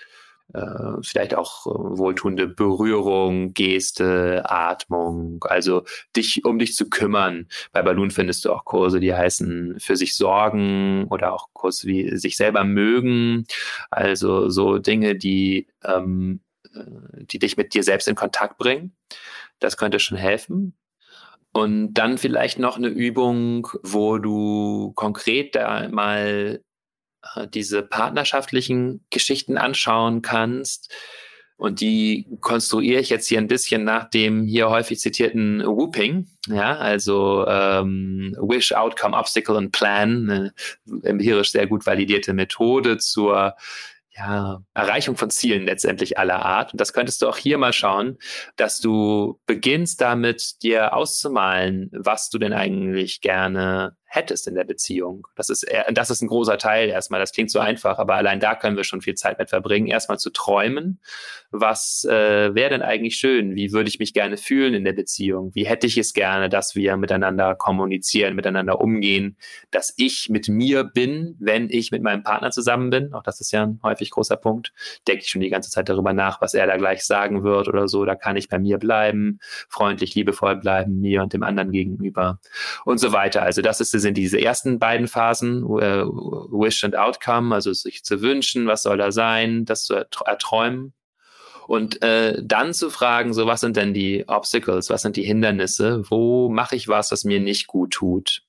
[0.54, 5.84] äh, vielleicht auch äh, wohltuende Berührung, Geste, Atmung, also
[6.16, 7.48] dich um dich zu kümmern.
[7.72, 12.16] Bei Balloon findest du auch Kurse, die heißen für sich sorgen oder auch Kurse wie
[12.16, 13.46] sich selber mögen,
[13.90, 16.40] also so Dinge, die ähm,
[16.74, 18.96] äh, die dich mit dir selbst in Kontakt bringen.
[19.58, 20.74] Das könnte schon helfen.
[21.52, 26.62] Und dann vielleicht noch eine Übung, wo du konkret da mal
[27.34, 30.92] äh, diese partnerschaftlichen Geschichten anschauen kannst.
[31.56, 36.76] Und die konstruiere ich jetzt hier ein bisschen nach dem hier häufig zitierten Whooping, ja,
[36.76, 40.54] also ähm, Wish, Outcome, Obstacle and Plan, eine
[41.04, 43.54] empirisch sehr gut validierte Methode zur
[44.16, 46.72] ja, Erreichung von Zielen letztendlich aller Art.
[46.72, 48.18] Und das könntest du auch hier mal schauen,
[48.56, 55.26] dass du beginnst damit, dir auszumalen, was du denn eigentlich gerne hättest in der Beziehung.
[55.36, 57.18] Das ist, das ist ein großer Teil erstmal.
[57.18, 59.86] Das klingt so einfach, aber allein da können wir schon viel Zeit mit verbringen.
[59.86, 61.00] Erstmal zu träumen.
[61.50, 63.54] Was äh, wäre denn eigentlich schön?
[63.54, 65.50] Wie würde ich mich gerne fühlen in der Beziehung?
[65.54, 69.38] Wie hätte ich es gerne, dass wir miteinander kommunizieren, miteinander umgehen,
[69.70, 73.14] dass ich mit mir bin, wenn ich mit meinem Partner zusammen bin?
[73.14, 74.74] Auch das ist ja ein häufig großer Punkt.
[75.08, 77.88] Denke ich schon die ganze Zeit darüber nach, was er da gleich sagen wird oder
[77.88, 78.04] so.
[78.04, 79.38] Da kann ich bei mir bleiben,
[79.70, 82.40] freundlich, liebevoll bleiben, mir und dem anderen gegenüber
[82.84, 83.42] und so weiter.
[83.42, 88.20] Also das ist sind diese ersten beiden Phasen, äh, Wish and Outcome, also sich zu
[88.20, 90.92] wünschen, was soll da sein, das zu erträumen.
[91.66, 96.02] Und äh, dann zu fragen, so was sind denn die Obstacles, was sind die Hindernisse,
[96.10, 98.42] wo mache ich was, was mir nicht gut tut.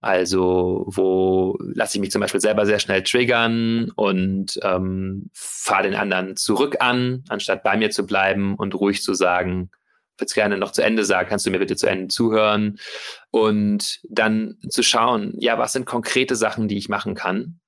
[0.00, 5.96] Also wo lasse ich mich zum Beispiel selber sehr schnell triggern und ähm, fahre den
[5.96, 9.70] anderen zurück an, anstatt bei mir zu bleiben und ruhig zu sagen,
[10.18, 12.78] würde es gerne noch zu Ende sagen, kannst du mir bitte zu Ende zuhören
[13.30, 17.60] und dann zu schauen, ja, was sind konkrete Sachen, die ich machen kann,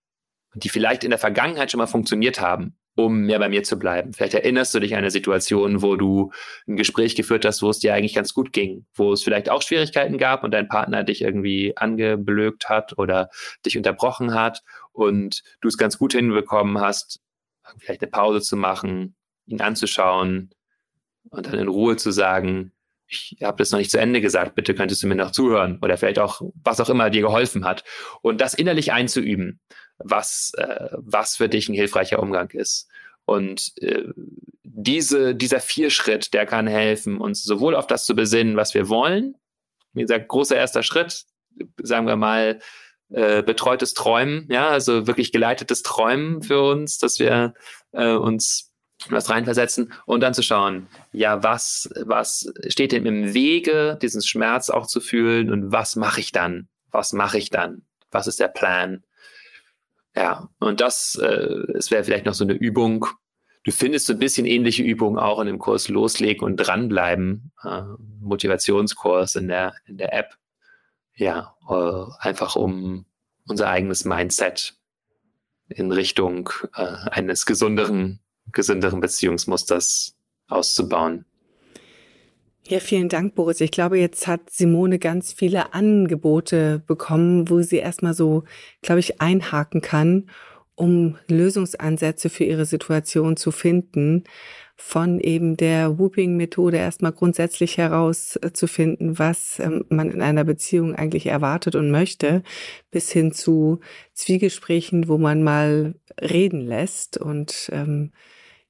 [0.55, 4.13] die vielleicht in der Vergangenheit schon mal funktioniert haben, um mehr bei mir zu bleiben.
[4.13, 6.33] Vielleicht erinnerst du dich an eine Situation, wo du
[6.67, 9.63] ein Gespräch geführt hast, wo es dir eigentlich ganz gut ging, wo es vielleicht auch
[9.63, 13.31] Schwierigkeiten gab und dein Partner dich irgendwie angeblökt hat oder
[13.65, 17.21] dich unterbrochen hat und du es ganz gut hinbekommen hast,
[17.79, 19.15] vielleicht eine Pause zu machen,
[19.47, 20.51] ihn anzuschauen,
[21.29, 22.73] und dann in Ruhe zu sagen,
[23.07, 25.97] ich habe das noch nicht zu Ende gesagt, bitte könntest du mir noch zuhören oder
[25.97, 27.83] vielleicht auch, was auch immer dir geholfen hat.
[28.23, 29.61] Und das innerlich einzuüben,
[29.99, 32.89] was, äh, was für dich ein hilfreicher Umgang ist.
[33.25, 34.05] Und äh,
[34.63, 39.35] diese, dieser Vierschritt, der kann helfen, uns sowohl auf das zu besinnen, was wir wollen,
[39.93, 41.25] wie gesagt, großer erster Schritt,
[41.83, 42.61] sagen wir mal,
[43.11, 47.55] äh, betreutes Träumen, ja, also wirklich geleitetes Träumen für uns, dass wir
[47.93, 48.70] äh, uns
[49.09, 54.69] was reinversetzen und dann zu schauen, ja, was, was steht dem im Wege, diesen Schmerz
[54.69, 56.69] auch zu fühlen und was mache ich dann?
[56.91, 57.83] Was mache ich dann?
[58.11, 59.05] Was ist der Plan?
[60.15, 61.27] Ja, und das, äh,
[61.75, 63.07] es wäre vielleicht noch so eine Übung.
[63.63, 67.83] Du findest so ein bisschen ähnliche Übungen auch in dem Kurs Loslegen und dranbleiben, äh,
[68.21, 70.37] Motivationskurs in der, in der App.
[71.15, 73.07] Ja, äh, einfach um
[73.47, 74.75] unser eigenes Mindset
[75.69, 78.21] in Richtung äh, eines gesünderen
[78.53, 80.15] gesünderen Beziehungsmusters
[80.49, 81.25] auszubauen.
[82.71, 83.61] Ja, vielen Dank, Boris.
[83.61, 88.45] Ich glaube, jetzt hat Simone ganz viele Angebote bekommen, wo sie erstmal so,
[88.83, 90.31] glaube ich, einhaken kann,
[90.77, 94.25] um Lösungsansätze für ihre Situation zu finden.
[94.77, 101.75] Von eben der Whooping-Methode erstmal grundsätzlich herauszufinden, was ähm, man in einer Beziehung eigentlich erwartet
[101.75, 102.43] und möchte,
[102.91, 103.81] bis hin zu
[104.15, 108.13] Zwiegesprächen, wo man mal reden lässt und ähm,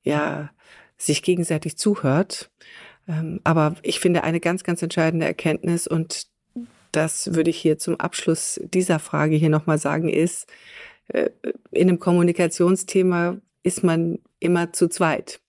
[0.03, 0.51] ja
[0.97, 2.51] sich gegenseitig zuhört.
[3.09, 6.29] Ähm, aber ich finde eine ganz, ganz entscheidende Erkenntnis und
[6.93, 10.49] das würde ich hier zum Abschluss dieser Frage hier nochmal sagen, ist,
[11.09, 11.31] äh,
[11.71, 15.41] in einem Kommunikationsthema ist man immer zu zweit,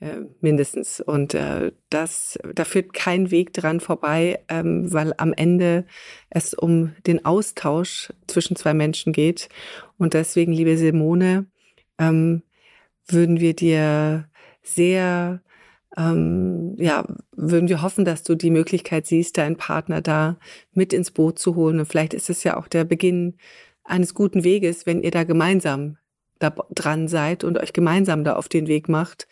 [0.00, 1.00] äh, mindestens.
[1.00, 5.86] Und äh, das, da führt kein Weg dran vorbei, ähm, weil am Ende
[6.30, 9.48] es um den Austausch zwischen zwei Menschen geht.
[9.98, 11.46] Und deswegen, liebe Simone,
[11.98, 12.42] ähm,
[13.08, 14.28] würden wir dir
[14.62, 15.42] sehr,
[15.96, 20.38] ähm, ja, würden wir hoffen, dass du die Möglichkeit siehst, deinen Partner da
[20.72, 21.80] mit ins Boot zu holen.
[21.80, 23.36] Und vielleicht ist es ja auch der Beginn
[23.84, 25.96] eines guten Weges, wenn ihr da gemeinsam
[26.38, 29.26] da dran seid und euch gemeinsam da auf den Weg macht.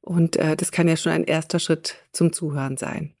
[0.00, 3.14] Und äh, das kann ja schon ein erster Schritt zum Zuhören sein.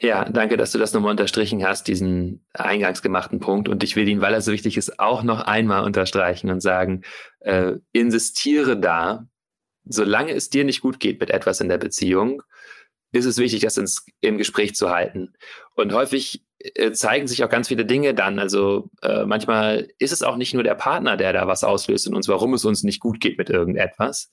[0.00, 3.68] Ja, danke, dass du das nochmal unterstrichen hast, diesen eingangs gemachten Punkt.
[3.68, 7.02] Und ich will ihn, weil er so wichtig ist, auch noch einmal unterstreichen und sagen,
[7.40, 9.26] äh, insistiere da,
[9.88, 12.42] solange es dir nicht gut geht mit etwas in der Beziehung,
[13.12, 15.32] ist es wichtig, das ins, im Gespräch zu halten.
[15.74, 18.38] Und häufig äh, zeigen sich auch ganz viele Dinge dann.
[18.38, 22.14] Also äh, manchmal ist es auch nicht nur der Partner, der da was auslöst in
[22.14, 24.30] uns, warum es uns nicht gut geht mit irgendetwas,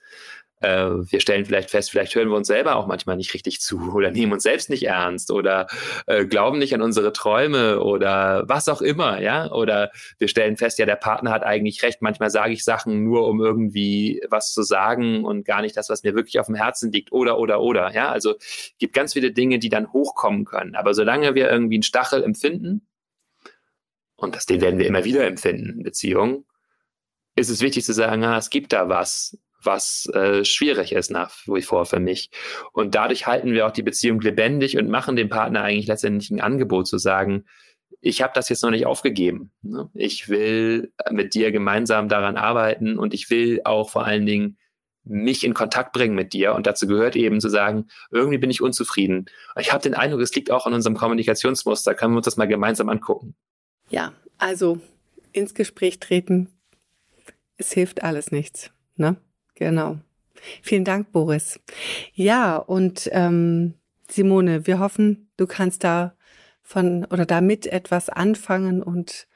[0.66, 3.92] äh, wir stellen vielleicht fest, vielleicht hören wir uns selber auch manchmal nicht richtig zu
[3.96, 5.68] oder nehmen uns selbst nicht ernst oder
[6.08, 9.52] äh, glauben nicht an unsere Träume oder was auch immer, ja.
[9.52, 12.02] Oder wir stellen fest, ja, der Partner hat eigentlich recht.
[12.02, 16.04] Manchmal sage ich Sachen nur, um irgendwie was zu sagen und gar nicht das, was
[16.04, 17.12] mir wirklich auf dem Herzen liegt.
[17.12, 18.10] Oder, oder, oder, ja.
[18.10, 18.36] Also
[18.80, 20.76] gibt ganz viele Dinge, die dann hochkommen können.
[20.76, 22.88] Aber solange wir irgendwie einen Stachel empfinden,
[24.18, 26.46] und das, den werden wir immer wieder empfinden in Beziehungen,
[27.36, 31.32] ist es wichtig zu sagen, ah, es gibt da was was äh, schwierig ist nach
[31.46, 32.30] wie vor für mich.
[32.72, 36.42] Und dadurch halten wir auch die Beziehung lebendig und machen dem Partner eigentlich letztendlich ein
[36.42, 37.46] Angebot zu sagen,
[38.02, 39.52] ich habe das jetzt noch nicht aufgegeben.
[39.62, 39.90] Ne?
[39.94, 44.58] Ich will mit dir gemeinsam daran arbeiten und ich will auch vor allen Dingen
[45.04, 46.56] mich in Kontakt bringen mit dir.
[46.56, 49.26] Und dazu gehört eben zu sagen, irgendwie bin ich unzufrieden.
[49.60, 51.94] Ich habe den Eindruck, es liegt auch an unserem Kommunikationsmuster.
[51.94, 53.36] Können wir uns das mal gemeinsam angucken?
[53.90, 54.80] Ja, also
[55.32, 56.50] ins Gespräch treten,
[57.58, 58.72] es hilft alles nichts.
[58.96, 59.18] Ne?
[59.56, 59.98] Genau.
[60.62, 61.60] Vielen Dank, Boris.
[62.14, 63.74] Ja, und ähm,
[64.10, 66.16] Simone, wir hoffen, du kannst da
[66.62, 69.28] von oder damit etwas anfangen und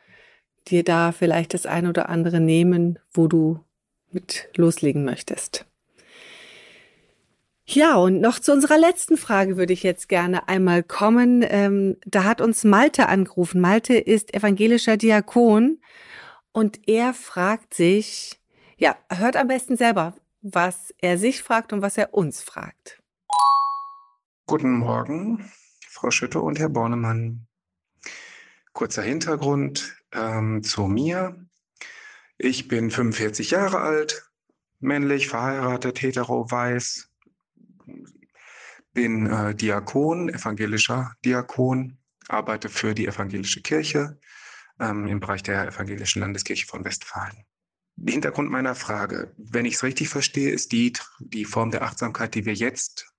[0.68, 3.60] dir da vielleicht das ein oder andere nehmen, wo du
[4.12, 5.66] mit loslegen möchtest.
[7.66, 11.46] Ja, und noch zu unserer letzten Frage würde ich jetzt gerne einmal kommen.
[11.48, 13.62] Ähm, da hat uns Malte angerufen.
[13.62, 15.80] Malte ist evangelischer Diakon
[16.52, 18.39] und er fragt sich,
[18.80, 23.02] ja, hört am besten selber, was er sich fragt und was er uns fragt.
[24.48, 25.52] Guten Morgen,
[25.86, 27.46] Frau Schütte und Herr Bornemann.
[28.72, 31.46] Kurzer Hintergrund ähm, zu mir.
[32.38, 34.32] Ich bin 45 Jahre alt,
[34.80, 37.10] männlich, verheiratet, hetero, weiß,
[38.94, 41.98] bin äh, Diakon, evangelischer Diakon,
[42.30, 44.20] arbeite für die evangelische Kirche
[44.80, 47.46] ähm, im Bereich der evangelischen Landeskirche von Westfalen.
[48.08, 52.46] Hintergrund meiner Frage, wenn ich es richtig verstehe, ist die, die Form der Achtsamkeit, die
[52.46, 53.12] wir jetzt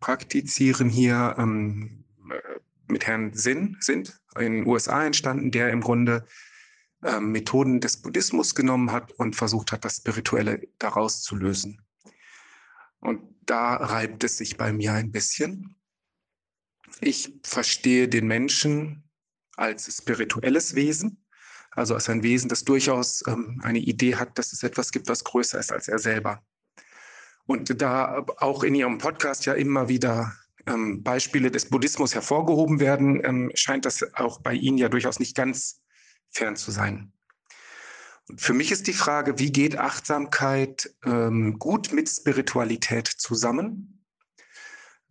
[0.00, 6.26] praktizieren, hier ähm, äh, mit Herrn Sinn sind, in den USA entstanden, der im Grunde
[7.02, 11.80] ähm, Methoden des Buddhismus genommen hat und versucht hat, das Spirituelle daraus zu lösen.
[13.00, 15.76] Und da reibt es sich bei mir ein bisschen.
[17.00, 19.08] Ich verstehe den Menschen
[19.56, 21.24] als spirituelles Wesen
[21.70, 25.24] also als ein Wesen, das durchaus ähm, eine Idee hat, dass es etwas gibt, was
[25.24, 26.42] größer ist als er selber.
[27.46, 30.32] Und da auch in Ihrem Podcast ja immer wieder
[30.66, 35.36] ähm, Beispiele des Buddhismus hervorgehoben werden, ähm, scheint das auch bei Ihnen ja durchaus nicht
[35.36, 35.80] ganz
[36.30, 37.12] fern zu sein.
[38.28, 43.99] Und für mich ist die Frage, wie geht Achtsamkeit ähm, gut mit Spiritualität zusammen?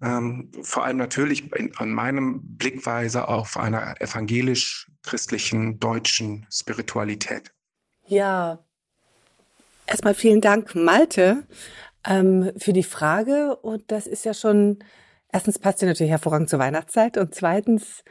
[0.02, 7.52] Ähm, vor allem natürlich in, an meinem Blickweise auf einer evangelisch-christlichen deutschen Spiritualität.
[8.06, 8.60] Ja,
[9.86, 11.44] erstmal vielen Dank, Malte,
[12.06, 13.56] ähm, für die Frage.
[13.58, 14.80] Und das ist ja schon,
[15.32, 18.04] erstens passt ja natürlich hervorragend zur Weihnachtszeit und zweitens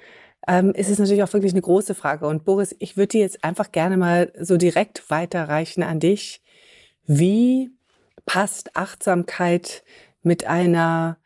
[0.46, 2.26] ähm, ist es natürlich auch wirklich eine große Frage.
[2.26, 6.42] Und Boris, ich würde die jetzt einfach gerne mal so direkt weiterreichen an dich.
[7.06, 7.70] Wie
[8.26, 9.84] passt Achtsamkeit
[10.22, 11.18] mit einer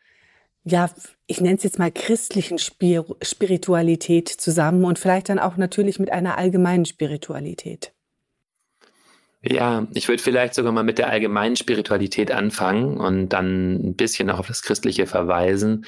[0.63, 0.89] ja,
[1.27, 6.11] ich nenne es jetzt mal christlichen Spir Spiritualität zusammen und vielleicht dann auch natürlich mit
[6.11, 7.93] einer allgemeinen Spiritualität.
[9.41, 14.27] Ja, ich würde vielleicht sogar mal mit der allgemeinen Spiritualität anfangen und dann ein bisschen
[14.27, 15.85] noch auf das Christliche verweisen.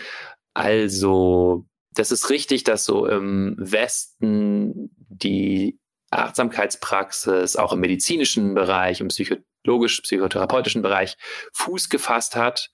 [0.54, 5.80] Also, das ist richtig, dass so im Westen die
[6.12, 11.16] Achtsamkeitspraxis auch im medizinischen Bereich, im psychologisch-psychotherapeutischen Bereich
[11.54, 12.72] Fuß gefasst hat.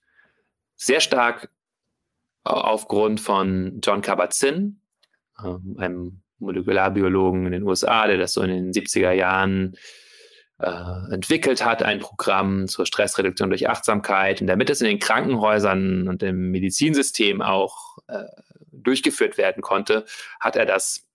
[0.74, 1.48] Sehr stark
[2.44, 4.80] aufgrund von John Kabat-Zinn,
[5.44, 9.76] ähm, einem Molekularbiologen in den USA, der das so in den 70er Jahren
[10.58, 14.40] äh, entwickelt hat, ein Programm zur Stressreduktion durch Achtsamkeit.
[14.40, 18.24] Und damit es in den Krankenhäusern und im Medizinsystem auch äh,
[18.70, 20.04] durchgeführt werden konnte,
[20.40, 21.06] hat er das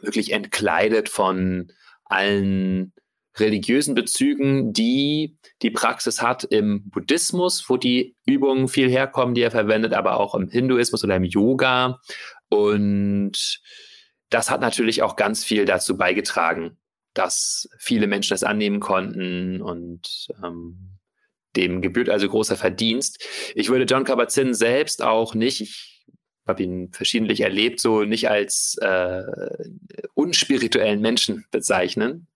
[0.00, 1.72] wirklich entkleidet von
[2.04, 2.92] allen
[3.38, 9.50] religiösen Bezügen, die die Praxis hat im Buddhismus, wo die Übungen viel herkommen, die er
[9.50, 12.00] verwendet, aber auch im Hinduismus oder im Yoga.
[12.48, 13.60] Und
[14.28, 16.78] das hat natürlich auch ganz viel dazu beigetragen,
[17.14, 20.98] dass viele Menschen das annehmen konnten und ähm,
[21.56, 23.22] dem gebührt also großer Verdienst.
[23.54, 25.91] Ich würde John Kabat-Zinn selbst auch nicht, ich
[26.46, 29.22] habe ihn verschiedentlich erlebt, so nicht als äh,
[30.14, 32.26] unspirituellen Menschen bezeichnen.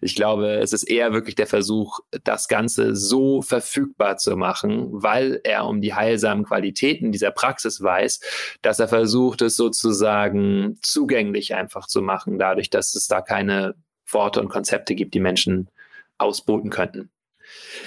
[0.00, 5.40] Ich glaube, es ist eher wirklich der Versuch, das Ganze so verfügbar zu machen, weil
[5.44, 8.20] er um die heilsamen Qualitäten dieser Praxis weiß,
[8.62, 13.74] dass er versucht, es sozusagen zugänglich einfach zu machen, dadurch, dass es da keine
[14.06, 15.70] Worte und Konzepte gibt, die Menschen
[16.18, 17.10] ausboten könnten.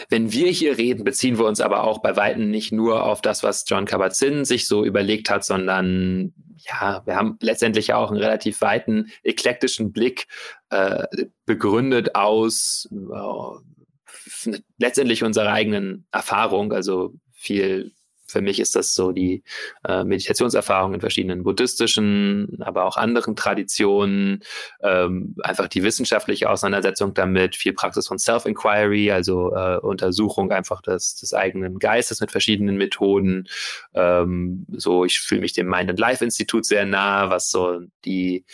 [0.09, 3.43] Wenn wir hier reden, beziehen wir uns aber auch bei Weitem nicht nur auf das,
[3.43, 8.61] was John Kabat-Zinn sich so überlegt hat, sondern ja, wir haben letztendlich auch einen relativ
[8.61, 10.27] weiten eklektischen Blick
[10.69, 11.05] äh,
[11.45, 17.94] begründet aus äh, letztendlich unserer eigenen Erfahrung, also viel
[18.27, 19.43] für mich ist das so die
[19.87, 24.43] äh, Meditationserfahrung in verschiedenen buddhistischen, aber auch anderen Traditionen,
[24.81, 31.15] ähm, einfach die wissenschaftliche Auseinandersetzung damit, viel Praxis von Self-Inquiry, also äh, Untersuchung einfach des,
[31.15, 33.47] des eigenen Geistes mit verschiedenen Methoden.
[33.93, 38.45] Ähm, so, ich fühle mich dem Mind and Life Institut sehr nah, was so die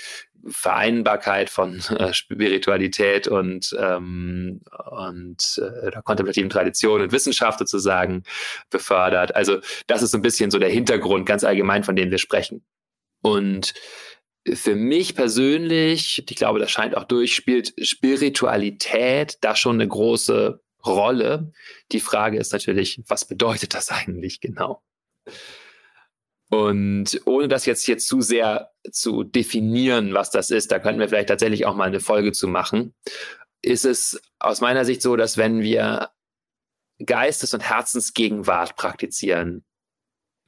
[0.48, 8.24] Vereinbarkeit von äh, Spiritualität und, ähm, und äh, der kontemplativen Tradition und Wissenschaft sozusagen
[8.70, 9.36] befördert.
[9.36, 12.64] Also das ist so ein bisschen so der Hintergrund ganz allgemein, von dem wir sprechen.
[13.22, 13.74] Und
[14.52, 20.62] für mich persönlich, ich glaube, das scheint auch durch, spielt Spiritualität da schon eine große
[20.86, 21.52] Rolle.
[21.92, 24.82] Die Frage ist natürlich, was bedeutet das eigentlich genau?
[26.52, 31.08] Und ohne das jetzt hier zu sehr zu definieren, was das ist, da könnten wir
[31.08, 32.94] vielleicht tatsächlich auch mal eine Folge zu machen,
[33.62, 36.10] ist es aus meiner Sicht so, dass wenn wir
[37.06, 39.64] Geistes- und Herzensgegenwart praktizieren,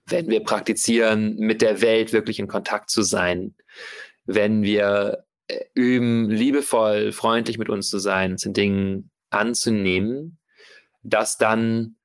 [0.06, 3.56] wenn wir praktizieren, mit der Welt wirklich in Kontakt zu sein,
[4.26, 10.38] wenn wir äh, üben, liebevoll, freundlich mit uns zu sein, zu Dingen anzunehmen,
[11.02, 11.96] dass dann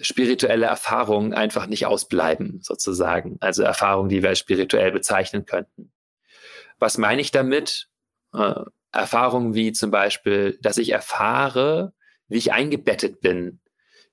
[0.00, 3.36] spirituelle Erfahrungen einfach nicht ausbleiben, sozusagen.
[3.40, 5.92] Also Erfahrungen, die wir als spirituell bezeichnen könnten.
[6.78, 7.88] Was meine ich damit?
[8.34, 8.54] Äh,
[8.92, 11.94] Erfahrungen wie zum Beispiel, dass ich erfahre,
[12.28, 13.60] wie ich eingebettet bin,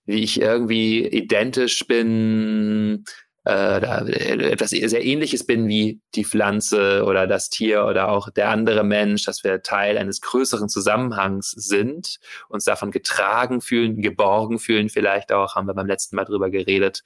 [0.05, 3.05] wie ich irgendwie identisch bin
[3.45, 8.83] äh, etwas sehr ähnliches bin wie die Pflanze oder das Tier oder auch der andere
[8.83, 12.19] Mensch, dass wir Teil eines größeren Zusammenhangs sind,
[12.49, 17.03] uns davon getragen fühlen, geborgen fühlen vielleicht auch, haben wir beim letzten Mal drüber geredet.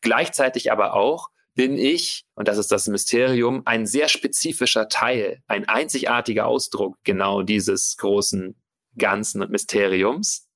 [0.00, 5.66] Gleichzeitig aber auch bin ich, und das ist das Mysterium, ein sehr spezifischer Teil, ein
[5.66, 8.54] einzigartiger Ausdruck genau dieses großen
[8.96, 10.46] Ganzen und Mysteriums.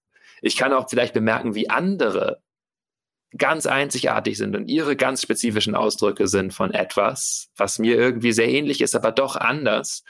[0.42, 2.42] Ich kann auch vielleicht bemerken, wie andere
[3.36, 8.48] ganz einzigartig sind und ihre ganz spezifischen Ausdrücke sind von etwas, was mir irgendwie sehr
[8.48, 10.02] ähnlich ist, aber doch anders.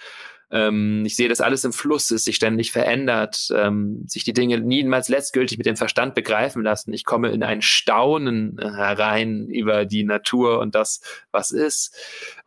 [0.50, 4.58] Ähm, ich sehe, dass alles im Fluss ist, sich ständig verändert, ähm, sich die Dinge
[4.60, 6.92] niemals letztgültig mit dem Verstand begreifen lassen.
[6.92, 11.00] Ich komme in ein Staunen äh, herein über die Natur und das,
[11.30, 11.94] was ist.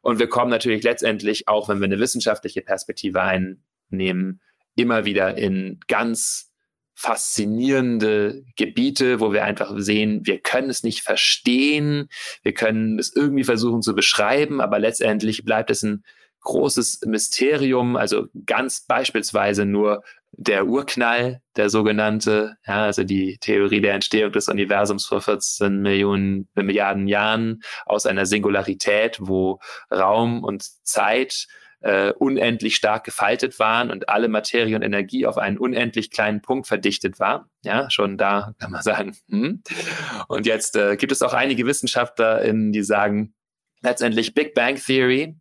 [0.02, 4.42] Und wir kommen natürlich letztendlich, auch wenn wir eine wissenschaftliche Perspektive einnehmen,
[4.76, 6.53] immer wieder in ganz
[6.96, 12.08] faszinierende Gebiete, wo wir einfach sehen, wir können es nicht verstehen,
[12.44, 16.04] wir können es irgendwie versuchen zu beschreiben, aber letztendlich bleibt es ein
[16.42, 20.04] großes Mysterium, also ganz beispielsweise nur
[20.36, 26.50] der Urknall, der sogenannte, ja, also die Theorie der Entstehung des Universums vor 14 Millionen,
[26.56, 29.60] Milliarden Jahren aus einer Singularität, wo
[29.92, 31.48] Raum und Zeit
[31.84, 36.66] äh, unendlich stark gefaltet waren und alle Materie und Energie auf einen unendlich kleinen Punkt
[36.66, 37.50] verdichtet war.
[37.64, 39.16] Ja, schon da kann man sagen.
[39.30, 39.64] Hm.
[40.28, 43.34] Und jetzt äh, gibt es auch einige WissenschaftlerInnen, die sagen,
[43.82, 45.36] letztendlich Big Bang Theory,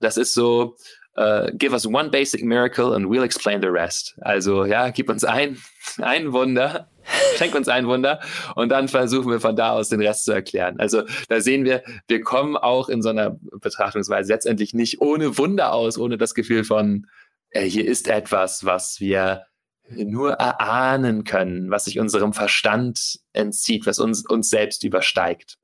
[0.00, 0.76] das ist so,
[1.18, 4.16] uh, give us one basic miracle and we'll explain the rest.
[4.22, 5.58] Also ja, gib uns ein,
[5.98, 6.90] ein Wunder
[7.36, 8.20] Schenk uns ein Wunder
[8.54, 10.78] und dann versuchen wir von da aus den Rest zu erklären.
[10.78, 15.72] Also da sehen wir, wir kommen auch in so einer Betrachtungsweise letztendlich nicht ohne Wunder
[15.72, 17.06] aus, ohne das Gefühl von,
[17.50, 19.46] äh, hier ist etwas, was wir
[19.88, 25.58] nur erahnen können, was sich unserem Verstand entzieht, was uns, uns selbst übersteigt.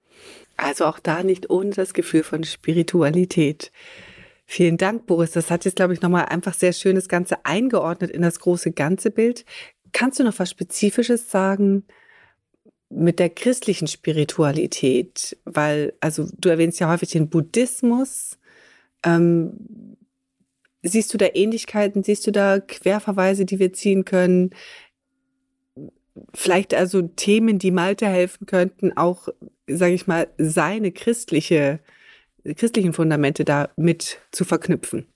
[0.57, 3.73] Also auch da nicht ohne das Gefühl von Spiritualität.
[4.45, 5.31] Vielen Dank, Boris.
[5.31, 8.73] Das hat jetzt, glaube ich, nochmal einfach sehr schön das Ganze eingeordnet in das große
[8.73, 9.45] ganze Bild.
[9.93, 11.85] Kannst du noch was Spezifisches sagen
[12.89, 15.37] mit der christlichen Spiritualität?
[15.45, 18.39] Weil, also du erwähnst ja häufig den Buddhismus.
[19.05, 19.97] Ähm,
[20.83, 22.03] siehst du da Ähnlichkeiten?
[22.03, 24.51] Siehst du da Querverweise, die wir ziehen können?
[26.35, 29.29] Vielleicht also Themen, die Malte helfen könnten, auch,
[29.67, 31.81] sage ich mal, seine christliche,
[32.57, 35.12] christlichen Fundamente da mit zu verknüpfen.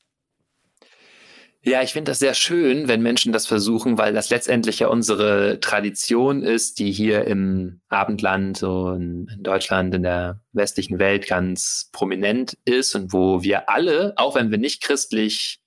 [1.69, 5.59] Ja, ich finde das sehr schön, wenn Menschen das versuchen, weil das letztendlich ja unsere
[5.59, 11.91] Tradition ist, die hier im Abendland, so in, in, Deutschland, in der westlichen Welt ganz
[11.91, 15.59] prominent ist und wo wir alle, auch wenn wir nicht christlich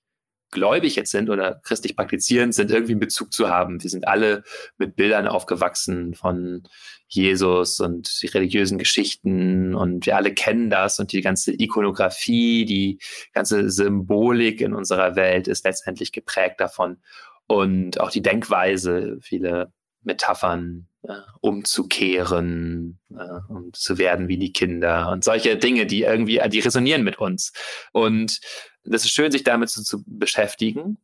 [0.50, 3.82] gläubig jetzt sind oder christlich praktizierend sind, irgendwie einen Bezug zu haben.
[3.82, 4.42] Wir sind alle
[4.78, 6.64] mit Bildern aufgewachsen von
[7.08, 12.98] Jesus und die religiösen Geschichten und wir alle kennen das und die ganze Ikonografie, die
[13.32, 16.98] ganze Symbolik in unserer Welt ist letztendlich geprägt davon
[17.46, 19.72] und auch die Denkweise, viele
[20.02, 26.40] Metaphern äh, umzukehren äh, und zu werden wie die Kinder und solche Dinge, die irgendwie,
[26.48, 27.52] die resonieren mit uns.
[27.92, 28.40] Und
[28.84, 30.98] das ist schön, sich damit zu, zu beschäftigen.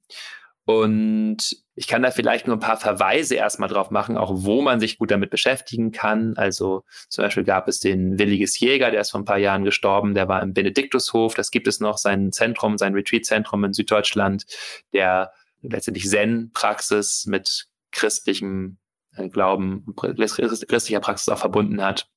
[0.67, 4.81] Und ich kann da vielleicht nur ein paar Verweise erstmal drauf machen, auch wo man
[4.81, 6.37] sich gut damit beschäftigen kann.
[6.37, 10.15] Also zum Beispiel gab es den Williges Jäger, der ist vor ein paar Jahren gestorben,
[10.15, 11.35] der war im Benediktushof.
[11.35, 14.45] Das gibt es noch, sein Zentrum, sein Retreat-Zentrum in Süddeutschland,
[14.93, 15.31] der
[15.63, 18.79] letztendlich Zen-Praxis mit christlichem
[19.15, 22.09] äh, Glauben, christlicher Praxis auch verbunden hat.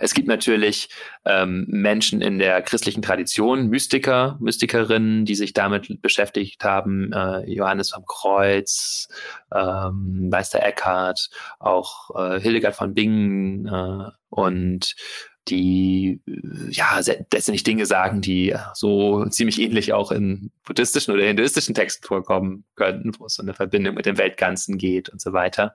[0.00, 0.88] Es gibt natürlich
[1.24, 7.90] ähm, Menschen in der christlichen Tradition, Mystiker, Mystikerinnen, die sich damit beschäftigt haben, äh, Johannes
[7.90, 9.08] vom Kreuz,
[9.54, 14.94] ähm, Meister Eckhart, auch äh, Hildegard von Bingen äh, und
[15.48, 16.22] die
[16.70, 22.64] ja letztendlich Dinge sagen, die so ziemlich ähnlich auch in buddhistischen oder hinduistischen Texten vorkommen
[22.76, 25.74] könnten, wo es so eine Verbindung mit dem Weltganzen geht und so weiter.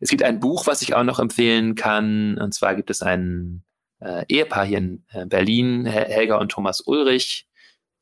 [0.00, 2.38] Es gibt ein Buch, was ich auch noch empfehlen kann.
[2.38, 3.62] Und zwar gibt es ein
[4.00, 7.48] äh, Ehepaar hier in äh, Berlin, Helga und Thomas Ulrich,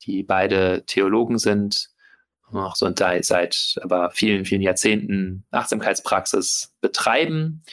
[0.03, 1.89] die beide Theologen sind,
[2.53, 2.89] auch so
[3.21, 7.63] seit aber vielen, vielen Jahrzehnten Achtsamkeitspraxis betreiben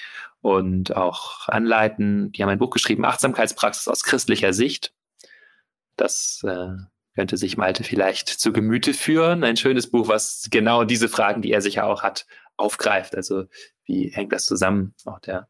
[0.44, 2.30] und auch anleiten.
[2.32, 4.92] Die haben ein Buch geschrieben, Achtsamkeitspraxis aus christlicher Sicht.
[5.96, 6.68] Das äh,
[7.14, 9.42] könnte sich Malte vielleicht zu Gemüte führen.
[9.42, 12.26] Ein schönes Buch, was genau diese Fragen, die er sicher auch hat,
[12.58, 13.16] aufgreift.
[13.16, 13.44] Also
[13.86, 14.94] wie hängt das zusammen?
[15.06, 15.48] Auch der,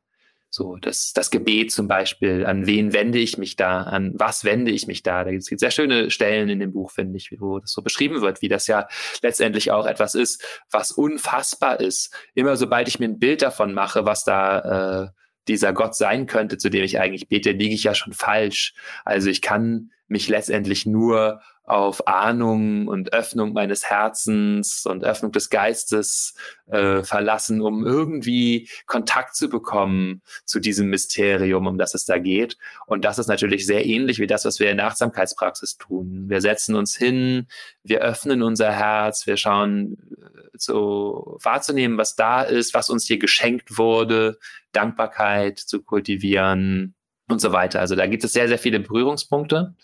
[0.54, 4.70] so das, das Gebet zum Beispiel, an wen wende ich mich da, an was wende
[4.70, 5.24] ich mich da?
[5.24, 8.20] Da gibt es sehr schöne Stellen in dem Buch, finde ich, wo das so beschrieben
[8.20, 8.86] wird, wie das ja
[9.20, 12.14] letztendlich auch etwas ist, was unfassbar ist.
[12.34, 15.08] Immer sobald ich mir ein Bild davon mache, was da äh,
[15.48, 18.74] dieser Gott sein könnte, zu dem ich eigentlich bete, liege ich ja schon falsch.
[19.04, 25.48] Also ich kann mich letztendlich nur auf Ahnung und Öffnung meines Herzens und Öffnung des
[25.48, 26.34] Geistes
[26.66, 32.58] äh, verlassen, um irgendwie Kontakt zu bekommen zu diesem Mysterium, um das es da geht.
[32.86, 36.28] Und das ist natürlich sehr ähnlich wie das, was wir in der Achtsamkeitspraxis tun.
[36.28, 37.46] Wir setzen uns hin,
[37.82, 43.18] wir öffnen unser Herz, wir schauen äh, so wahrzunehmen, was da ist, was uns hier
[43.18, 44.38] geschenkt wurde,
[44.72, 46.94] Dankbarkeit zu kultivieren
[47.28, 47.80] und so weiter.
[47.80, 49.74] Also da gibt es sehr, sehr viele Berührungspunkte.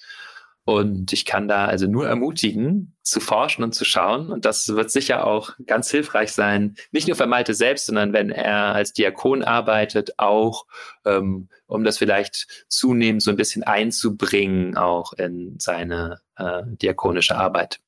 [0.65, 4.31] Und ich kann da also nur ermutigen, zu forschen und zu schauen.
[4.31, 8.31] Und das wird sicher auch ganz hilfreich sein, nicht nur für Malte selbst, sondern wenn
[8.31, 10.67] er als Diakon arbeitet, auch
[11.05, 17.81] ähm, um das vielleicht zunehmend so ein bisschen einzubringen, auch in seine äh, diakonische Arbeit.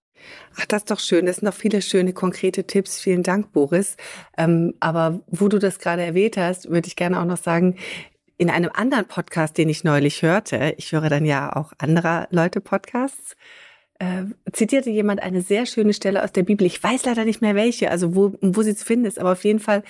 [0.59, 1.26] Ach, das ist doch schön.
[1.26, 3.00] Das sind noch viele schöne, konkrete Tipps.
[3.00, 3.96] Vielen Dank, Boris.
[4.36, 7.76] Ähm, aber wo du das gerade erwähnt hast, würde ich gerne auch noch sagen,
[8.43, 12.61] in einem anderen Podcast, den ich neulich hörte, ich höre dann ja auch anderer Leute
[12.61, 13.36] Podcasts,
[14.01, 16.66] äh, zitierte jemand eine sehr schöne Stelle aus der Bibel.
[16.66, 19.45] Ich weiß leider nicht mehr welche, also wo, wo sie zu finden ist, aber auf
[19.45, 19.84] jeden Fall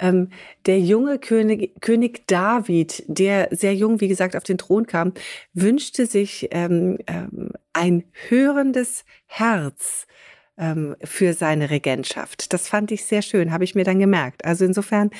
[0.00, 0.30] ähm,
[0.64, 5.12] der junge König, König David, der sehr jung, wie gesagt, auf den Thron kam,
[5.52, 10.06] wünschte sich ähm, ähm, ein hörendes Herz
[10.58, 12.52] ähm, für seine Regentschaft.
[12.52, 14.44] Das fand ich sehr schön, habe ich mir dann gemerkt.
[14.44, 15.10] Also insofern,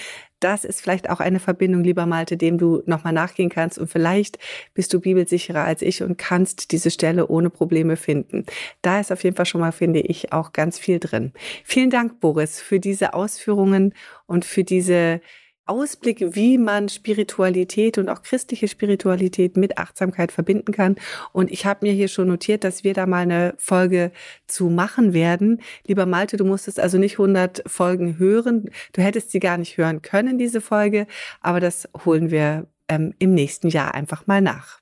[0.40, 3.78] das ist vielleicht auch eine Verbindung, lieber Malte, dem du nochmal nachgehen kannst.
[3.78, 4.38] Und vielleicht
[4.74, 8.44] bist du bibelsicherer als ich und kannst diese Stelle ohne Probleme finden.
[8.82, 11.32] Da ist auf jeden Fall schon mal, finde ich, auch ganz viel drin.
[11.64, 13.94] Vielen Dank, Boris, für diese Ausführungen
[14.26, 15.20] und für diese
[15.68, 20.96] Ausblick, wie man Spiritualität und auch christliche Spiritualität mit Achtsamkeit verbinden kann.
[21.32, 24.12] Und ich habe mir hier schon notiert, dass wir da mal eine Folge
[24.46, 25.60] zu machen werden.
[25.86, 28.70] Lieber Malte, du musstest also nicht 100 Folgen hören.
[28.92, 31.06] Du hättest sie gar nicht hören können, diese Folge.
[31.40, 34.80] Aber das holen wir ähm, im nächsten Jahr einfach mal nach.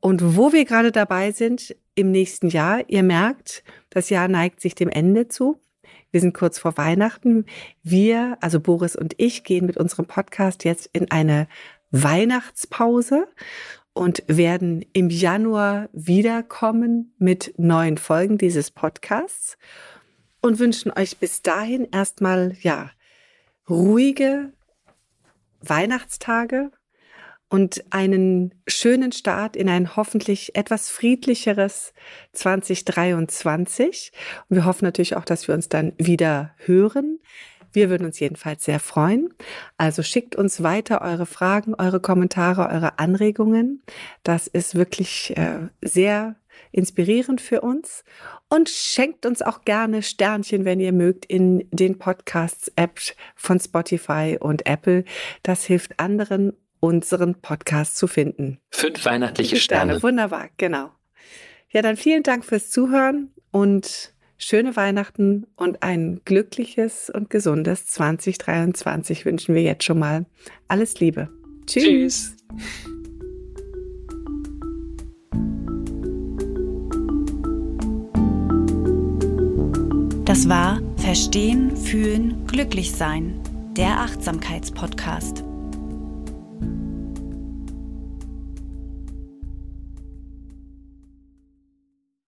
[0.00, 4.74] Und wo wir gerade dabei sind, im nächsten Jahr, ihr merkt, das Jahr neigt sich
[4.74, 5.60] dem Ende zu.
[6.10, 7.46] Wir sind kurz vor Weihnachten.
[7.82, 11.46] Wir, also Boris und ich, gehen mit unserem Podcast jetzt in eine
[11.90, 13.28] Weihnachtspause
[13.92, 19.58] und werden im Januar wiederkommen mit neuen Folgen dieses Podcasts
[20.40, 22.90] und wünschen euch bis dahin erstmal, ja,
[23.68, 24.52] ruhige
[25.60, 26.70] Weihnachtstage
[27.50, 31.92] und einen schönen Start in ein hoffentlich etwas friedlicheres
[32.32, 34.12] 2023.
[34.48, 37.18] Und wir hoffen natürlich auch, dass wir uns dann wieder hören.
[37.72, 39.34] Wir würden uns jedenfalls sehr freuen.
[39.76, 43.82] Also schickt uns weiter eure Fragen, eure Kommentare, eure Anregungen.
[44.22, 46.36] Das ist wirklich äh, sehr
[46.72, 48.04] inspirierend für uns.
[48.48, 53.00] Und schenkt uns auch gerne Sternchen, wenn ihr mögt, in den Podcasts-App
[53.34, 55.04] von Spotify und Apple.
[55.42, 58.58] Das hilft anderen unseren Podcast zu finden.
[58.70, 59.92] Fünf weihnachtliche Sterne.
[59.92, 60.02] Sterne.
[60.02, 60.90] Wunderbar, genau.
[61.70, 69.24] Ja, dann vielen Dank fürs Zuhören und schöne Weihnachten und ein glückliches und gesundes 2023
[69.24, 70.26] wünschen wir jetzt schon mal.
[70.66, 71.28] Alles Liebe.
[71.66, 71.84] Tschüss.
[71.84, 72.36] Tschüss.
[80.30, 83.40] Das war Verstehen, Fühlen, Glücklich Sein,
[83.76, 85.49] der Achtsamkeitspodcast.